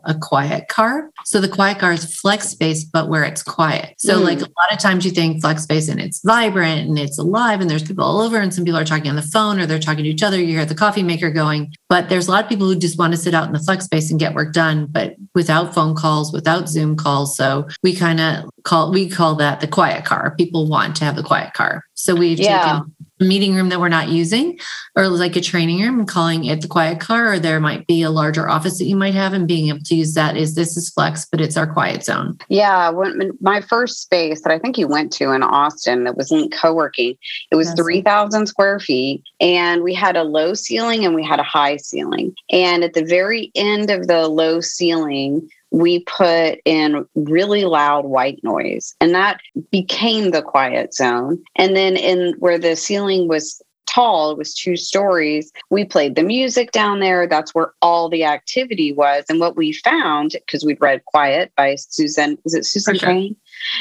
a 0.03 0.15
quiet 0.15 0.67
car. 0.67 1.11
So 1.25 1.39
the 1.39 1.47
quiet 1.47 1.77
car 1.77 1.93
is 1.93 2.15
flex 2.19 2.49
space, 2.49 2.83
but 2.83 3.07
where 3.07 3.23
it's 3.23 3.43
quiet. 3.43 3.93
So 3.97 4.19
mm. 4.19 4.23
like 4.23 4.39
a 4.39 4.41
lot 4.41 4.71
of 4.71 4.79
times 4.79 5.05
you 5.05 5.11
think 5.11 5.41
flex 5.41 5.63
space 5.63 5.87
and 5.87 6.01
it's 6.01 6.21
vibrant 6.23 6.87
and 6.87 6.97
it's 6.97 7.19
alive 7.19 7.61
and 7.61 7.69
there's 7.69 7.83
people 7.83 8.03
all 8.03 8.19
over 8.19 8.37
and 8.39 8.53
some 8.53 8.65
people 8.65 8.79
are 8.79 8.85
talking 8.85 9.09
on 9.09 9.15
the 9.15 9.21
phone 9.21 9.59
or 9.59 9.67
they're 9.67 9.79
talking 9.79 10.03
to 10.03 10.09
each 10.09 10.23
other. 10.23 10.39
You 10.39 10.47
hear 10.47 10.65
the 10.65 10.75
coffee 10.75 11.03
maker 11.03 11.29
going, 11.29 11.73
but 11.87 12.09
there's 12.09 12.27
a 12.27 12.31
lot 12.31 12.43
of 12.43 12.49
people 12.49 12.67
who 12.67 12.75
just 12.75 12.97
want 12.97 13.13
to 13.13 13.17
sit 13.17 13.35
out 13.35 13.47
in 13.47 13.53
the 13.53 13.59
flex 13.59 13.85
space 13.85 14.09
and 14.09 14.19
get 14.19 14.33
work 14.33 14.53
done, 14.53 14.87
but 14.87 15.15
without 15.35 15.73
phone 15.73 15.95
calls, 15.95 16.33
without 16.33 16.67
Zoom 16.67 16.95
calls. 16.95 17.37
So 17.37 17.67
we 17.83 17.95
kind 17.95 18.19
of 18.19 18.49
call, 18.63 18.91
we 18.91 19.07
call 19.07 19.35
that 19.35 19.59
the 19.59 19.67
quiet 19.67 20.03
car. 20.03 20.33
People 20.35 20.67
want 20.67 20.95
to 20.95 21.05
have 21.05 21.15
the 21.15 21.23
quiet 21.23 21.53
car. 21.53 21.83
So 21.93 22.15
we've 22.15 22.39
yeah. 22.39 22.63
taken 22.63 22.93
meeting 23.19 23.55
room 23.55 23.69
that 23.69 23.79
we're 23.79 23.89
not 23.89 24.09
using 24.09 24.59
or 24.95 25.07
like 25.07 25.35
a 25.35 25.41
training 25.41 25.81
room 25.81 25.99
calling 26.07 26.45
it 26.45 26.61
the 26.61 26.67
quiet 26.67 26.99
car 26.99 27.33
or 27.33 27.39
there 27.39 27.59
might 27.59 27.85
be 27.87 28.01
a 28.01 28.09
larger 28.09 28.49
office 28.49 28.77
that 28.79 28.85
you 28.85 28.95
might 28.95 29.13
have 29.13 29.33
and 29.33 29.47
being 29.47 29.69
able 29.69 29.83
to 29.83 29.95
use 29.95 30.13
that 30.13 30.37
is 30.37 30.55
this 30.55 30.77
is 30.77 30.89
flex 30.89 31.25
but 31.29 31.41
it's 31.41 31.57
our 31.57 31.71
quiet 31.71 32.03
zone. 32.03 32.37
Yeah 32.49 32.89
when 32.89 33.31
my 33.41 33.61
first 33.61 34.01
space 34.01 34.41
that 34.41 34.51
i 34.51 34.59
think 34.59 34.77
you 34.77 34.87
went 34.87 35.11
to 35.13 35.31
in 35.31 35.43
austin 35.43 36.03
that 36.05 36.17
was 36.17 36.31
in 36.31 36.49
co-working 36.49 37.15
it 37.51 37.55
was 37.55 37.73
3000 37.73 38.47
square 38.47 38.79
feet 38.79 39.23
and 39.39 39.83
we 39.83 39.93
had 39.93 40.15
a 40.15 40.23
low 40.23 40.53
ceiling 40.53 41.05
and 41.05 41.15
we 41.15 41.23
had 41.23 41.39
a 41.39 41.43
high 41.43 41.77
ceiling. 41.77 42.35
And 42.51 42.83
at 42.83 42.93
the 42.93 43.05
very 43.05 43.51
end 43.55 43.89
of 43.89 44.07
the 44.07 44.27
low 44.27 44.61
ceiling 44.61 45.49
we 45.69 45.99
put 46.05 46.59
in 46.63 47.05
really 47.15 47.65
loud 47.65 48.05
white 48.05 48.39
noise 48.41 48.95
and 49.01 49.13
that 49.13 49.41
became 49.69 50.31
the 50.31 50.41
quiet 50.41 50.93
zone. 50.93 51.43
And 51.57 51.75
then 51.75 51.97
in 51.97 52.35
where 52.39 52.57
the 52.57 52.75
ceiling 52.77 53.27
was 53.27 53.61
it 53.97 54.37
was 54.37 54.53
two 54.53 54.75
stories 54.75 55.51
we 55.69 55.83
played 55.83 56.15
the 56.15 56.23
music 56.23 56.71
down 56.71 56.99
there 56.99 57.27
that's 57.27 57.55
where 57.55 57.73
all 57.81 58.09
the 58.09 58.23
activity 58.23 58.93
was 58.93 59.25
and 59.27 59.39
what 59.39 59.55
we 59.55 59.73
found 59.73 60.31
because 60.31 60.63
we'd 60.63 60.79
read 60.79 61.03
quiet 61.05 61.51
by 61.57 61.75
susan 61.75 62.37
was 62.43 62.53
it 62.53 62.65
susan 62.65 62.95
sure. 62.95 63.09
Cain? 63.09 63.35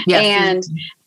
Yes. 0.06 0.24
and 0.24 0.62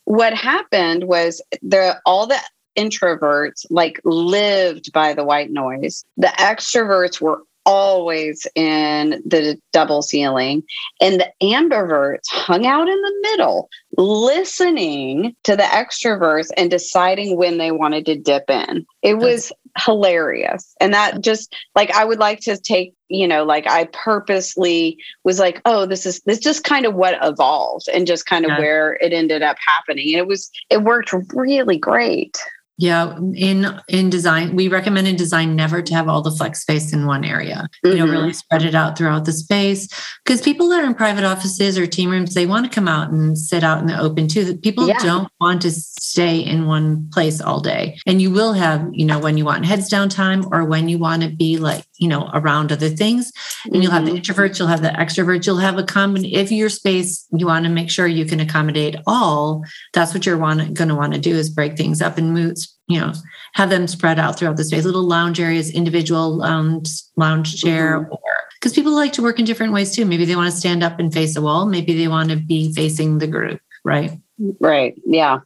what 0.06 0.34
happened 0.34 1.06
was 1.06 1.42
the 1.62 2.00
all 2.06 2.28
the 2.28 2.40
introverts 2.78 3.66
like 3.72 4.00
lived 4.06 4.94
by 4.94 5.14
the 5.14 5.24
white 5.24 5.50
noise 5.50 6.06
the 6.18 6.28
extroverts 6.40 7.20
were 7.20 7.42
always 7.66 8.48
in 8.56 9.22
the 9.26 9.60
double 9.72 10.02
ceiling. 10.02 10.64
And 11.02 11.20
the 11.20 11.32
ambiverts 11.42 12.28
hung 12.30 12.66
out 12.66 12.88
in 12.88 13.02
the 13.02 13.16
middle, 13.22 13.70
listening 13.98 15.36
to 15.44 15.56
the 15.56 15.64
extroverts 15.64 16.50
and 16.58 16.72
deciding 16.72 17.38
when 17.38 17.58
they 17.58 17.72
wanted 17.72 18.06
to 18.08 18.18
dip 18.18 18.50
in. 18.50 18.86
It 19.02 19.18
was 19.18 19.52
hilarious. 19.78 20.76
And 20.80 20.94
that 20.94 21.22
just 21.22 21.54
like 21.76 21.92
I 21.92 22.06
would 22.06 22.20
like 22.20 22.40
to 22.42 22.58
take, 22.58 22.94
you 23.08 23.28
know, 23.28 23.44
like 23.44 23.68
I 23.68 23.86
purposely 23.86 24.98
was 25.24 25.40
like, 25.40 25.62
oh, 25.66 25.86
this 25.86 26.06
is 26.06 26.22
this 26.26 26.40
just 26.40 26.64
kind 26.64 26.86
of 26.86 26.96
what 26.96 27.18
evolved 27.22 27.88
and 27.94 28.08
just 28.08 28.26
kind 28.26 28.46
of 28.46 28.52
yeah. 28.52 28.60
where 28.60 28.94
it 29.02 29.14
ended 29.14 29.42
up 29.42 29.58
happening. 29.66 30.08
And 30.10 30.18
it 30.18 30.28
was 30.28 30.50
it 30.70 30.84
worked 30.84 31.14
really 31.34 31.78
great. 31.78 32.38
Yeah, 32.80 33.18
in 33.36 33.68
in 33.90 34.10
design, 34.10 34.56
we 34.56 34.70
recommend 34.70 35.06
in 35.06 35.18
design 35.18 35.54
never 35.54 35.82
to 35.82 35.94
have 35.94 36.08
all 36.08 36.22
the 36.22 36.32
flex 36.32 36.62
space 36.62 36.94
in 36.94 37.06
one 37.06 37.26
area. 37.26 37.68
Mm-hmm. 37.86 37.98
You 37.98 38.06
know, 38.06 38.12
really 38.12 38.32
spread 38.32 38.64
it 38.64 38.74
out 38.74 38.98
throughout 38.98 39.26
the 39.26 39.34
space. 39.34 39.90
Because 40.24 40.42
people 40.42 40.70
that 40.70 40.82
are 40.82 40.88
in 40.88 40.96
private 40.96 41.26
offices 41.26 41.78
or 41.78 41.86
team 41.86 42.10
rooms, 42.10 42.36
they 42.36 42.46
want 42.46 42.66
to 42.66 42.72
come 42.72 42.88
out 42.88 43.12
and 43.12 43.38
sit 43.38 43.66
out 43.66 43.80
in 43.80 43.88
the 43.88 44.00
open 44.00 44.30
too. 44.30 44.56
People 44.58 44.88
yeah. 44.88 44.98
don't 45.00 45.30
want 45.42 45.62
to 45.64 45.72
stay 45.72 46.40
in 46.40 46.68
one 46.68 47.10
place 47.12 47.42
all 47.42 47.60
day. 47.60 48.00
And 48.08 48.22
you 48.22 48.32
will 48.32 48.54
have, 48.54 48.88
you 48.94 49.06
know, 49.06 49.20
when 49.20 49.38
you 49.38 49.44
want 49.44 49.66
heads 49.66 49.90
down 49.90 50.08
time 50.08 50.46
or 50.54 50.64
when 50.64 50.88
you 50.88 50.98
want 50.98 51.24
to 51.24 51.30
be 51.30 51.58
like 51.58 51.84
you 52.00 52.08
know 52.08 52.30
around 52.34 52.72
other 52.72 52.90
things 52.90 53.32
and 53.66 53.74
mm-hmm. 53.74 53.82
you'll 53.84 53.92
have 53.92 54.06
the 54.06 54.12
mm-hmm. 54.12 54.20
introverts 54.20 54.58
you'll 54.58 54.68
have 54.68 54.82
the 54.82 54.90
extroverts 54.90 55.46
you'll 55.46 55.58
have 55.58 55.78
a 55.78 55.84
common 55.84 56.26
if 56.26 56.52
your 56.52 56.70
space 56.70 57.28
you 57.32 57.46
want 57.46 57.66
to 57.66 57.70
make 57.70 57.90
sure 57.90 58.08
you 58.08 58.26
can 58.26 58.40
accommodate 58.40 58.96
all 59.06 59.64
that's 59.94 60.14
what 60.14 60.26
you're 60.26 60.38
want 60.38 60.74
going 60.74 60.88
to 60.88 60.96
want 60.96 61.14
to 61.14 61.20
do 61.20 61.36
is 61.36 61.50
break 61.50 61.78
things 61.78 62.02
up 62.02 62.18
and 62.18 62.34
move 62.34 62.56
you 62.88 63.00
know 63.00 63.14
have 63.54 63.70
them 63.70 63.88
spread 63.88 64.18
out 64.18 64.40
throughout 64.40 64.58
the 64.58 64.64
space 64.64 64.86
little 64.86 65.04
lounge 65.04 65.40
areas 65.40 65.70
individual 65.70 66.38
lounge 66.38 66.90
lounge 67.16 67.62
chair 67.62 68.00
mm-hmm. 68.00 68.14
or 68.14 68.20
because 68.60 68.74
people 68.74 68.94
like 68.94 69.14
to 69.14 69.22
work 69.22 69.40
in 69.40 69.46
different 69.46 69.74
ways 69.74 69.94
too 69.94 70.06
maybe 70.06 70.26
they 70.26 70.36
want 70.36 70.52
to 70.52 70.58
stand 70.58 70.84
up 70.84 71.00
and 71.00 71.14
face 71.14 71.36
a 71.36 71.42
wall 71.42 71.66
maybe 71.66 71.94
they 71.94 72.08
want 72.08 72.30
to 72.30 72.38
be 72.38 72.74
facing 72.74 73.20
the 73.20 73.28
group 73.28 73.60
right 73.84 74.12
Right. 74.60 74.96
Yeah. 75.06 75.40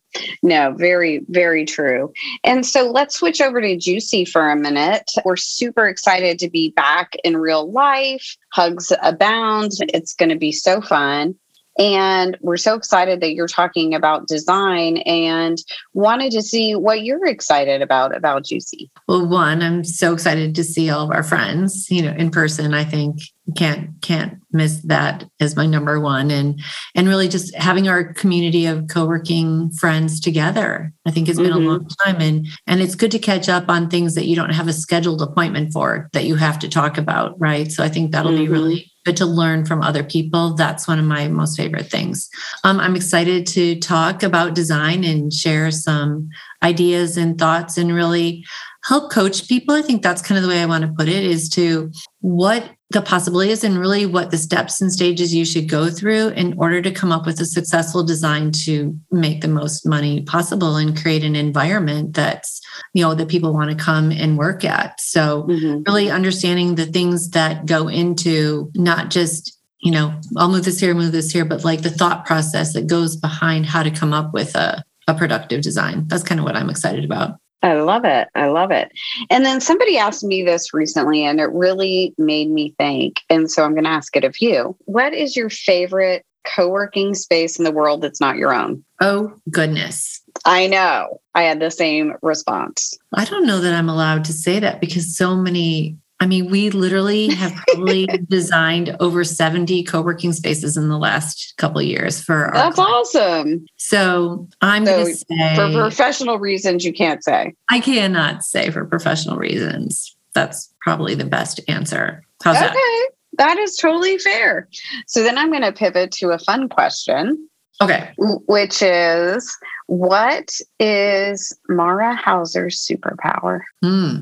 No, 0.44 0.74
very, 0.78 1.22
very 1.30 1.66
true. 1.66 2.14
And 2.44 2.66
so 2.66 2.92
let's 2.92 3.16
switch 3.16 3.42
over 3.42 3.60
to 3.60 3.76
GCUC 3.76 4.28
for 4.28 4.50
a 4.50 4.56
minute. 4.56 5.10
We're 5.26 5.36
super 5.36 5.88
excited 5.88 6.38
to 6.40 6.50
be 6.50 6.70
back 6.72 7.16
in 7.24 7.38
real 7.38 7.72
life. 7.72 8.38
Hugs 8.52 8.92
abound. 9.02 9.72
It's 9.90 10.14
going 10.14 10.30
to 10.30 10.38
be 10.38 10.52
so 10.52 10.80
fun. 10.80 11.36
And 11.80 12.38
we're 12.42 12.58
so 12.58 12.76
excited 12.76 13.20
that 13.22 13.34
you're 13.34 13.48
talking 13.48 13.96
about 13.96 14.28
design 14.28 14.98
and 14.98 15.58
wanted 15.94 16.32
to 16.34 16.42
see 16.42 16.76
what 16.76 17.04
you're 17.04 17.26
excited 17.26 17.82
about 17.82 18.16
about 18.16 18.44
GCUC. 18.44 18.90
Well, 19.08 19.28
one, 19.28 19.62
I'm 19.62 19.84
so 19.84 20.14
excited 20.14 20.56
to 20.56 20.64
see 20.64 20.90
all 20.90 21.06
of 21.06 21.12
our 21.12 21.24
friends, 21.24 21.90
you 21.90 22.02
know, 22.02 22.12
in 22.12 22.30
person. 22.30 22.74
I 22.74 22.84
think 22.84 23.20
can't 23.58 23.90
can't 24.02 24.40
miss 24.52 24.78
that 24.84 25.26
as 25.42 25.56
my 25.56 25.66
number 25.66 26.00
one 26.00 26.32
and 26.32 26.62
and 26.96 27.10
really 27.10 27.28
just 27.28 27.54
having 27.56 27.90
our 27.90 28.14
community 28.14 28.66
of 28.66 28.88
co-working 28.88 29.70
friends 29.72 30.22
together 30.22 30.94
i 31.06 31.12
think 31.12 31.28
has 31.28 31.38
been 31.38 31.52
mm-hmm. 31.52 31.68
a 31.68 31.72
long 31.72 31.88
time 32.06 32.22
and 32.22 32.48
and 32.68 32.80
it's 32.80 32.96
good 32.96 33.12
to 33.12 33.20
catch 33.20 33.50
up 33.50 33.68
on 33.68 33.90
things 33.90 34.16
that 34.16 34.28
you 34.28 34.36
don't 34.36 34.52
have 34.52 34.70
a 34.70 34.74
scheduled 34.74 35.22
appointment 35.22 35.74
for 35.74 36.10
that 36.14 36.24
you 36.24 36.36
have 36.36 36.58
to 36.58 36.70
talk 36.70 36.98
about 36.98 37.38
right 37.38 37.70
so 37.70 37.84
i 37.84 37.90
think 37.90 38.14
that'll 38.14 38.32
mm-hmm. 38.32 38.46
be 38.46 38.50
really 38.50 38.93
good 39.06 39.18
to 39.18 39.26
learn 39.26 39.66
from 39.66 39.82
other 39.82 40.04
people. 40.04 40.54
That's 40.54 40.88
one 40.88 41.00
of 41.00 41.06
my 41.06 41.28
most 41.28 41.58
favorite 41.58 41.88
things. 41.88 42.30
Um, 42.64 42.80
i'm 42.80 42.96
excited 42.96 43.46
to 43.48 43.80
talk 43.80 44.24
about 44.24 44.56
design 44.56 45.04
and 45.04 45.32
share 45.32 45.72
some 45.72 46.30
ideas 46.62 47.18
and 47.18 47.38
thoughts 47.38 47.78
and 47.78 47.94
really 47.94 48.46
help 48.84 49.12
coach 49.12 49.48
people. 49.48 49.76
I 49.76 49.82
think 49.82 50.02
that's 50.02 50.22
kind 50.22 50.38
of 50.38 50.44
the 50.44 50.50
way 50.50 50.62
i 50.62 50.66
want 50.66 50.84
to 50.84 50.94
put 50.98 51.08
it 51.08 51.24
is 51.24 51.50
to 51.50 51.92
what 52.22 52.70
the 52.94 53.02
possibilities 53.02 53.64
and 53.64 53.78
really 53.78 54.06
what 54.06 54.32
the 54.32 54.38
steps 54.38 54.80
and 54.80 54.92
stages 54.92 55.34
you 55.34 55.46
should 55.46 55.68
go 55.68 55.90
through 55.90 56.30
in 56.30 56.58
order 56.58 56.82
to 56.82 56.92
come 56.92 57.12
up 57.12 57.26
with 57.26 57.40
a 57.42 57.46
successful 57.46 58.04
design 58.04 58.52
to 58.52 58.98
make 59.12 59.42
the 59.42 59.48
most 59.48 59.86
money 59.86 60.22
possible 60.22 60.78
and 60.78 60.96
create 60.96 61.24
an 61.24 61.36
environment 61.36 62.14
that's 62.14 62.62
you 62.94 63.04
know 63.04 63.14
that 63.16 63.28
people 63.28 63.52
want 63.52 63.70
to 63.70 63.84
come 63.84 64.12
and 64.12 64.38
work 64.38 64.64
at. 64.64 65.02
So 65.02 65.44
mm-hmm. 65.44 65.84
really 65.86 66.10
understanding 66.10 66.76
the 66.76 66.86
things 66.86 67.32
that 67.32 67.66
go 67.66 67.88
into 67.88 68.72
not 68.76 69.10
just 69.10 69.60
you 69.80 69.92
know 69.92 70.18
i'll 70.38 70.50
move 70.50 70.64
this 70.64 70.80
here 70.80 70.94
move 70.94 71.12
this 71.12 71.32
here 71.32 71.44
but 71.44 71.66
like 71.66 71.82
the 71.82 71.90
thought 71.90 72.26
process 72.26 72.74
that 72.74 72.88
goes 72.88 73.18
behind 73.18 73.66
how 73.66 73.84
to 73.84 73.92
come 73.92 74.14
up 74.14 74.34
with 74.34 74.56
a, 74.56 74.84
a 75.08 75.14
productive 75.14 75.62
design. 75.62 76.08
That's 76.08 76.24
kind 76.24 76.40
of 76.40 76.46
what 76.46 76.56
i'm 76.56 76.70
excited 76.70 77.04
about 77.04 77.38
I 77.64 77.80
love 77.80 78.04
it. 78.04 78.28
I 78.36 78.48
love 78.48 78.72
it. 78.72 78.92
And 79.30 79.46
then 79.46 79.62
somebody 79.62 79.98
asked 79.98 80.24
me 80.24 80.44
this 80.44 80.74
recently 80.74 81.26
and 81.26 81.40
it 81.40 81.50
really 81.52 82.14
made 82.18 82.50
me 82.50 82.76
think. 82.78 83.22
And 83.30 83.50
so 83.50 83.64
I'm 83.64 83.72
going 83.72 83.86
to 83.86 83.90
ask 83.90 84.16
it 84.18 84.26
of 84.26 84.40
you. 84.40 84.76
What 84.80 85.14
is 85.14 85.36
your 85.36 85.50
favorite 85.50 86.26
co 86.46 86.68
working 86.68 87.16
space 87.16 87.58
in 87.58 87.64
the 87.64 87.72
world 87.72 88.02
that's 88.02 88.20
not 88.20 88.36
your 88.36 88.54
own? 88.54 88.84
Oh, 89.00 89.34
goodness. 89.50 90.22
I 90.46 90.68
know. 90.68 91.22
I 91.36 91.44
had 91.44 91.62
the 91.62 91.72
same 91.72 92.14
response. 92.22 92.98
I 93.14 93.24
don't 93.26 93.46
know 93.46 93.62
that 93.62 93.74
I'm 93.74 93.90
allowed 93.90 94.26
to 94.26 94.34
say 94.34 94.60
that 94.60 94.82
because 94.82 95.16
so 95.18 95.36
many 95.36 95.98
I 96.20 96.26
mean, 96.26 96.50
we 96.50 96.70
literally 96.70 97.28
have 97.36 97.54
probably 97.68 98.08
designed 98.30 98.96
over 99.00 99.24
70 99.24 99.84
co-working 99.84 100.34
spaces 100.34 100.78
in 100.78 100.90
the 100.90 100.98
last 100.98 101.54
couple 101.58 101.80
of 101.80 101.86
years 101.86 102.22
for 102.22 102.46
our 102.46 102.54
That's 102.54 102.80
awesome. 102.80 103.66
So 103.78 104.48
I'm 104.62 104.86
so 104.86 104.96
going 104.96 105.08
to 105.08 105.16
say 105.16 105.56
for 105.56 105.72
professional 105.72 106.40
reasons 106.40 106.86
you 106.86 106.94
can't 106.94 107.24
say. 107.24 107.54
I 107.70 107.80
cannot 107.80 108.44
say 108.44 108.70
for 108.70 108.86
professional 108.86 109.38
reasons. 109.38 110.16
That's 110.34 110.74
probably 110.82 111.16
the 111.16 111.26
best 111.26 111.60
answer. 111.68 112.24
How's 112.44 112.58
okay. 112.58 112.68
that? 112.68 113.10
That 113.38 113.58
is 113.58 113.76
totally 113.76 114.18
fair. 114.18 114.68
So 115.08 115.24
then 115.24 115.38
I'm 115.38 115.50
going 115.50 115.64
to 115.64 115.72
pivot 115.72 116.12
to 116.14 116.30
a 116.30 116.40
fun 116.40 116.70
question. 116.70 117.50
Okay. 117.82 118.12
Which 118.18 118.82
is 118.82 119.58
what 119.88 120.52
is 120.80 121.58
Mara 121.68 122.16
Hauser's 122.16 122.80
superpower? 122.80 123.62
Hmm. 123.82 124.20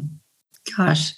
Gosh. 0.75 1.13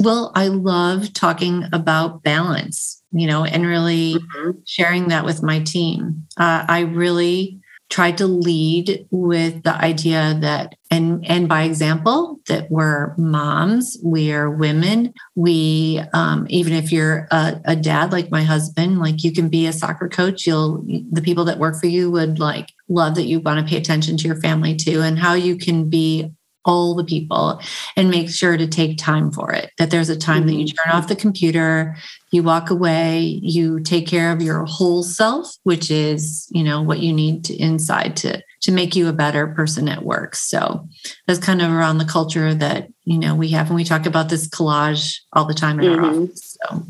Well, 0.00 0.32
I 0.34 0.48
love 0.48 1.12
talking 1.12 1.64
about 1.72 2.22
balance, 2.22 3.02
you 3.12 3.26
know, 3.26 3.44
and 3.44 3.66
really 3.66 4.14
mm-hmm. 4.14 4.50
sharing 4.66 5.08
that 5.08 5.24
with 5.24 5.42
my 5.42 5.60
team. 5.60 6.26
Uh, 6.36 6.64
I 6.68 6.80
really 6.80 7.60
tried 7.92 8.16
to 8.16 8.26
lead 8.26 9.06
with 9.10 9.62
the 9.64 9.74
idea 9.74 10.38
that 10.40 10.74
and 10.90 11.24
and 11.26 11.46
by 11.46 11.64
example 11.64 12.40
that 12.48 12.70
we're 12.70 13.14
moms 13.18 13.98
we 14.02 14.32
are 14.32 14.50
women 14.50 15.12
we 15.36 16.00
um, 16.14 16.46
even 16.48 16.72
if 16.72 16.90
you're 16.90 17.28
a, 17.30 17.60
a, 17.66 17.76
dad 17.76 18.10
like 18.10 18.30
my 18.30 18.42
husband 18.42 18.98
like 18.98 19.22
you 19.22 19.30
can 19.30 19.50
be 19.50 19.66
a 19.66 19.74
soccer 19.74 20.08
coach 20.08 20.46
you'll 20.46 20.82
the 21.10 21.20
people 21.20 21.44
that 21.44 21.58
work 21.58 21.78
for 21.78 21.86
you 21.86 22.10
would 22.10 22.38
like 22.38 22.70
love 22.88 23.14
that 23.14 23.26
you 23.26 23.40
want 23.40 23.60
to 23.60 23.70
pay 23.70 23.76
attention 23.76 24.16
to 24.16 24.26
your 24.26 24.40
family 24.40 24.74
too 24.74 25.02
and 25.02 25.18
how 25.18 25.34
you 25.34 25.54
can 25.54 25.90
be 25.90 26.32
all 26.64 26.94
the 26.94 27.04
people 27.04 27.60
and 27.96 28.10
make 28.10 28.30
sure 28.30 28.56
to 28.56 28.66
take 28.66 28.98
time 28.98 29.30
for 29.30 29.52
it. 29.52 29.70
That 29.78 29.90
there's 29.90 30.08
a 30.08 30.16
time 30.16 30.46
that 30.46 30.54
you 30.54 30.66
mm-hmm. 30.66 30.90
turn 30.90 30.96
off 30.96 31.08
the 31.08 31.16
computer, 31.16 31.96
you 32.30 32.42
walk 32.42 32.70
away, 32.70 33.40
you 33.42 33.80
take 33.80 34.06
care 34.06 34.32
of 34.32 34.42
your 34.42 34.64
whole 34.64 35.02
self, 35.02 35.54
which 35.64 35.90
is, 35.90 36.48
you 36.50 36.62
know, 36.62 36.82
what 36.82 37.00
you 37.00 37.12
need 37.12 37.44
to 37.46 37.54
inside 37.56 38.16
to 38.18 38.42
to 38.62 38.72
make 38.72 38.94
you 38.94 39.08
a 39.08 39.12
better 39.12 39.48
person 39.48 39.88
at 39.88 40.04
work. 40.04 40.36
So 40.36 40.88
that's 41.26 41.40
kind 41.40 41.60
of 41.60 41.70
around 41.70 41.98
the 41.98 42.04
culture 42.04 42.54
that, 42.54 42.88
you 43.04 43.18
know, 43.18 43.34
we 43.34 43.48
have 43.48 43.66
and 43.66 43.74
we 43.74 43.84
talk 43.84 44.06
about 44.06 44.28
this 44.28 44.48
collage 44.48 45.18
all 45.32 45.44
the 45.44 45.54
time 45.54 45.80
in 45.80 45.86
mm-hmm. 45.86 46.04
our 46.04 46.10
office. 46.10 46.56
So 46.62 46.86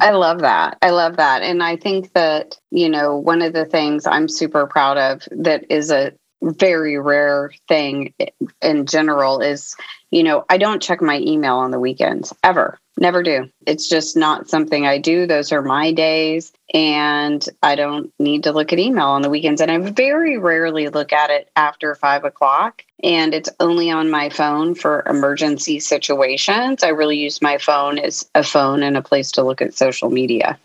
I 0.00 0.10
love 0.10 0.40
that. 0.40 0.78
I 0.82 0.90
love 0.90 1.16
that. 1.16 1.42
And 1.42 1.62
I 1.62 1.76
think 1.76 2.12
that, 2.12 2.58
you 2.70 2.88
know, 2.88 3.16
one 3.16 3.40
of 3.40 3.52
the 3.52 3.64
things 3.64 4.06
I'm 4.06 4.28
super 4.28 4.66
proud 4.66 4.98
of 4.98 5.22
that 5.30 5.64
is 5.70 5.90
a 5.90 6.12
very 6.42 6.98
rare 6.98 7.52
thing 7.68 8.14
in 8.62 8.86
general 8.86 9.40
is, 9.40 9.74
you 10.10 10.22
know, 10.22 10.44
I 10.48 10.58
don't 10.58 10.82
check 10.82 11.00
my 11.00 11.18
email 11.18 11.56
on 11.56 11.70
the 11.70 11.80
weekends 11.80 12.32
ever. 12.42 12.78
Never 12.98 13.22
do. 13.22 13.50
It's 13.66 13.88
just 13.88 14.16
not 14.16 14.48
something 14.48 14.86
I 14.86 14.98
do. 14.98 15.26
Those 15.26 15.52
are 15.52 15.60
my 15.60 15.92
days. 15.92 16.52
And 16.72 17.46
I 17.62 17.74
don't 17.74 18.10
need 18.18 18.44
to 18.44 18.52
look 18.52 18.72
at 18.72 18.78
email 18.78 19.08
on 19.08 19.20
the 19.20 19.28
weekends. 19.28 19.60
And 19.60 19.70
I 19.70 19.78
very 19.78 20.38
rarely 20.38 20.88
look 20.88 21.12
at 21.12 21.30
it 21.30 21.50
after 21.56 21.94
five 21.94 22.24
o'clock. 22.24 22.82
And 23.02 23.34
it's 23.34 23.50
only 23.60 23.90
on 23.90 24.10
my 24.10 24.30
phone 24.30 24.74
for 24.74 25.04
emergency 25.06 25.78
situations. 25.80 26.82
I 26.82 26.88
really 26.88 27.18
use 27.18 27.42
my 27.42 27.58
phone 27.58 27.98
as 27.98 28.28
a 28.34 28.42
phone 28.42 28.82
and 28.82 28.96
a 28.96 29.02
place 29.02 29.32
to 29.32 29.42
look 29.42 29.60
at 29.60 29.74
social 29.74 30.08
media. 30.08 30.58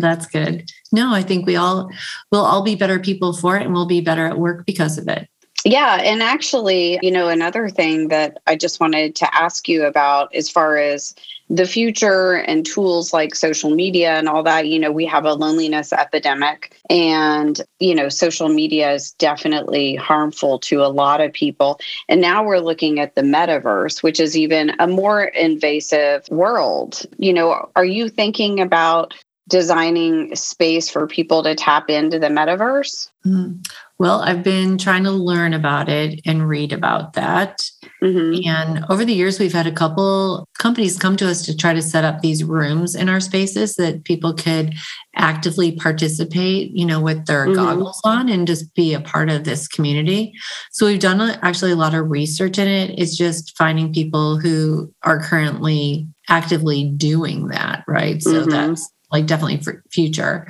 That's 0.00 0.26
good. 0.26 0.70
No, 0.92 1.12
I 1.12 1.22
think 1.22 1.46
we 1.46 1.56
all 1.56 1.90
will 2.30 2.44
all 2.44 2.62
be 2.62 2.74
better 2.74 2.98
people 2.98 3.32
for 3.32 3.56
it 3.56 3.62
and 3.62 3.72
we'll 3.72 3.86
be 3.86 4.00
better 4.00 4.26
at 4.26 4.38
work 4.38 4.66
because 4.66 4.98
of 4.98 5.08
it. 5.08 5.28
Yeah. 5.64 5.96
And 6.02 6.22
actually, 6.22 6.98
you 7.02 7.10
know, 7.10 7.28
another 7.28 7.68
thing 7.68 8.08
that 8.08 8.38
I 8.46 8.56
just 8.56 8.80
wanted 8.80 9.14
to 9.16 9.34
ask 9.34 9.68
you 9.68 9.84
about 9.84 10.34
as 10.34 10.48
far 10.48 10.78
as 10.78 11.14
the 11.50 11.66
future 11.66 12.34
and 12.34 12.64
tools 12.64 13.12
like 13.12 13.34
social 13.34 13.70
media 13.70 14.12
and 14.12 14.28
all 14.28 14.42
that, 14.44 14.68
you 14.68 14.78
know, 14.78 14.92
we 14.92 15.04
have 15.04 15.24
a 15.24 15.34
loneliness 15.34 15.92
epidemic 15.92 16.80
and, 16.88 17.60
you 17.78 17.94
know, 17.94 18.08
social 18.08 18.48
media 18.48 18.92
is 18.92 19.10
definitely 19.12 19.96
harmful 19.96 20.60
to 20.60 20.82
a 20.82 20.86
lot 20.86 21.20
of 21.20 21.32
people. 21.32 21.78
And 22.08 22.20
now 22.20 22.44
we're 22.44 22.60
looking 22.60 23.00
at 23.00 23.14
the 23.14 23.22
metaverse, 23.22 24.02
which 24.02 24.20
is 24.20 24.38
even 24.38 24.72
a 24.78 24.86
more 24.86 25.24
invasive 25.24 26.26
world. 26.30 27.04
You 27.18 27.34
know, 27.34 27.70
are 27.76 27.84
you 27.84 28.08
thinking 28.08 28.60
about 28.60 29.12
designing 29.50 30.34
space 30.34 30.88
for 30.88 31.06
people 31.06 31.42
to 31.42 31.54
tap 31.54 31.90
into 31.90 32.18
the 32.18 32.28
metaverse? 32.28 33.10
Mm. 33.26 33.62
Well, 33.98 34.22
I've 34.22 34.42
been 34.42 34.78
trying 34.78 35.04
to 35.04 35.10
learn 35.10 35.52
about 35.52 35.90
it 35.90 36.22
and 36.24 36.48
read 36.48 36.72
about 36.72 37.12
that. 37.12 37.60
Mm-hmm. 38.02 38.48
And 38.48 38.86
over 38.88 39.04
the 39.04 39.12
years, 39.12 39.38
we've 39.38 39.52
had 39.52 39.66
a 39.66 39.72
couple 39.72 40.48
companies 40.58 40.98
come 40.98 41.18
to 41.18 41.28
us 41.28 41.44
to 41.44 41.54
try 41.54 41.74
to 41.74 41.82
set 41.82 42.02
up 42.02 42.20
these 42.20 42.42
rooms 42.42 42.94
in 42.94 43.10
our 43.10 43.20
spaces 43.20 43.76
that 43.76 44.04
people 44.04 44.32
could 44.32 44.72
actively 45.16 45.72
participate, 45.72 46.70
you 46.70 46.86
know, 46.86 46.98
with 46.98 47.26
their 47.26 47.44
mm-hmm. 47.44 47.56
goggles 47.56 48.00
on 48.02 48.30
and 48.30 48.46
just 48.46 48.74
be 48.74 48.94
a 48.94 49.02
part 49.02 49.28
of 49.28 49.44
this 49.44 49.68
community. 49.68 50.32
So 50.72 50.86
we've 50.86 50.98
done 50.98 51.20
actually 51.42 51.72
a 51.72 51.76
lot 51.76 51.94
of 51.94 52.10
research 52.10 52.56
in 52.56 52.68
it. 52.68 52.98
It's 52.98 53.18
just 53.18 53.54
finding 53.58 53.92
people 53.92 54.38
who 54.38 54.90
are 55.02 55.20
currently 55.20 56.08
actively 56.30 56.90
doing 56.96 57.48
that, 57.48 57.84
right? 57.86 58.22
So 58.22 58.30
mm-hmm. 58.30 58.50
that's 58.50 58.90
like 59.10 59.26
definitely 59.26 59.58
for 59.58 59.82
future. 59.90 60.48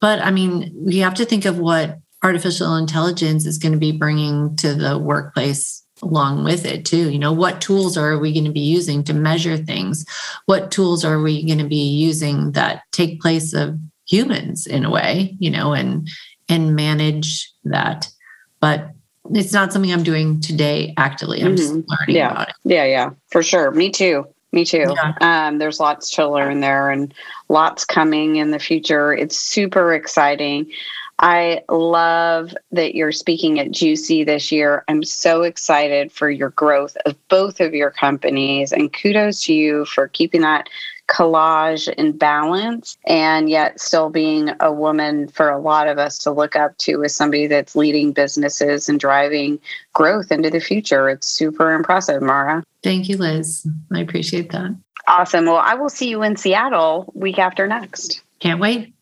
But 0.00 0.20
I 0.20 0.30
mean, 0.30 0.72
we 0.74 0.98
have 0.98 1.14
to 1.14 1.24
think 1.24 1.44
of 1.44 1.58
what 1.58 1.98
artificial 2.22 2.76
intelligence 2.76 3.46
is 3.46 3.58
going 3.58 3.72
to 3.72 3.78
be 3.78 3.92
bringing 3.92 4.56
to 4.56 4.74
the 4.74 4.98
workplace 4.98 5.84
along 6.02 6.44
with 6.44 6.66
it 6.66 6.84
too. 6.84 7.10
You 7.10 7.18
know 7.18 7.32
what 7.32 7.60
tools 7.60 7.96
are 7.96 8.18
we 8.18 8.32
going 8.32 8.44
to 8.44 8.52
be 8.52 8.60
using 8.60 9.02
to 9.04 9.14
measure 9.14 9.56
things? 9.56 10.04
What 10.46 10.70
tools 10.70 11.04
are 11.04 11.20
we 11.20 11.46
going 11.46 11.58
to 11.58 11.68
be 11.68 11.88
using 11.88 12.52
that 12.52 12.82
take 12.92 13.20
place 13.20 13.54
of 13.54 13.78
humans 14.08 14.66
in 14.66 14.84
a 14.84 14.90
way 14.90 15.36
you 15.40 15.50
know 15.50 15.72
and 15.72 16.08
and 16.48 16.76
manage 16.76 17.50
that? 17.64 18.08
But 18.60 18.90
it's 19.32 19.52
not 19.52 19.72
something 19.72 19.92
i'm 19.92 20.04
doing 20.04 20.40
today 20.40 20.94
actively. 20.96 21.40
I'm 21.40 21.48
mm-hmm. 21.48 21.56
just 21.56 21.72
learning 21.72 22.16
yeah. 22.16 22.30
about 22.30 22.48
it. 22.50 22.54
Yeah 22.64 22.84
yeah. 22.84 23.10
For 23.30 23.42
sure. 23.42 23.70
Me 23.70 23.90
too 23.90 24.24
me 24.56 24.64
too. 24.64 24.92
Yeah. 24.96 25.14
Um, 25.20 25.58
there's 25.58 25.78
lots 25.78 26.10
to 26.16 26.28
learn 26.28 26.60
there 26.60 26.90
and 26.90 27.14
lots 27.48 27.84
coming 27.84 28.36
in 28.36 28.50
the 28.50 28.58
future. 28.58 29.14
It's 29.14 29.38
super 29.38 29.94
exciting. 29.94 30.68
I 31.18 31.62
love 31.70 32.54
that 32.72 32.94
you're 32.94 33.12
speaking 33.12 33.58
at 33.58 33.68
GCUC 33.68 34.26
this 34.26 34.52
year. 34.52 34.84
I'm 34.88 35.02
so 35.02 35.42
excited 35.42 36.12
for 36.12 36.28
your 36.28 36.50
growth 36.50 36.96
of 37.06 37.16
both 37.28 37.60
of 37.60 37.72
your 37.72 37.90
companies, 37.90 38.72
and 38.72 38.92
kudos 38.92 39.44
to 39.44 39.54
you 39.54 39.86
for 39.86 40.08
keeping 40.08 40.42
that 40.42 40.68
collage 41.16 41.92
and 41.96 42.18
balance 42.18 42.98
and 43.06 43.48
yet 43.48 43.80
still 43.80 44.10
being 44.10 44.50
a 44.60 44.70
woman 44.70 45.28
for 45.28 45.48
a 45.48 45.58
lot 45.58 45.88
of 45.88 45.98
us 45.98 46.18
to 46.18 46.30
look 46.30 46.54
up 46.54 46.76
to 46.76 47.02
as 47.04 47.14
somebody 47.14 47.46
that's 47.46 47.74
leading 47.74 48.12
businesses 48.12 48.86
and 48.86 49.00
driving 49.00 49.58
growth 49.94 50.30
into 50.30 50.50
the 50.50 50.60
future. 50.60 51.08
It's 51.08 51.26
super 51.26 51.72
impressive, 51.72 52.20
Mara. 52.20 52.62
Thank 52.82 53.08
you, 53.08 53.16
Liz. 53.16 53.66
I 53.94 54.00
appreciate 54.00 54.52
that. 54.52 54.76
Awesome. 55.08 55.46
Well, 55.46 55.56
I 55.56 55.74
will 55.74 55.88
see 55.88 56.10
you 56.10 56.22
in 56.22 56.36
Seattle 56.36 57.10
week 57.14 57.38
after 57.38 57.66
next. 57.66 58.22
Can't 58.40 58.60
wait. 58.60 58.92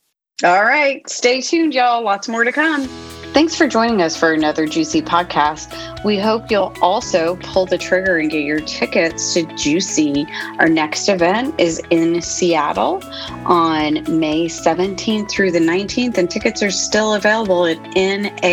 All 0.45 0.65
right. 0.65 1.09
Stay 1.09 1.41
tuned, 1.41 1.75
y'all. 1.75 2.05
Lots 2.05 2.29
more 2.29 2.45
to 2.45 2.53
come. 2.53 2.89
Thanks 3.35 3.57
for 3.57 3.67
joining 3.67 4.01
us 4.01 4.17
for 4.17 4.33
another 4.33 4.65
GCUC 4.65 5.03
podcast. 5.03 6.05
We 6.05 6.17
hope 6.21 6.53
you'll 6.53 6.73
also 6.81 7.35
pull 7.43 7.67
the 7.67 7.77
trigger 7.77 8.19
and 8.19 8.31
get 8.31 8.45
your 8.45 8.61
tickets 8.61 9.35
to 9.35 9.43
GCUC. 9.43 10.31
Our 10.61 10.69
next 10.69 11.09
event 11.09 11.59
is 11.59 11.83
in 11.91 12.23
Seattle 12.23 13.03
on 13.45 13.95
May 14.21 14.47
17th 14.47 15.29
through 15.29 15.51
the 15.51 15.59
19th, 15.59 16.17
and 16.17 16.31
tickets 16.31 16.63
are 16.63 16.71
still 16.71 17.15
available 17.15 17.67
at 17.67 17.77
na.gcuc.co. 17.97 18.45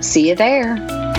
See 0.00 0.28
you 0.28 0.34
there. 0.34 1.09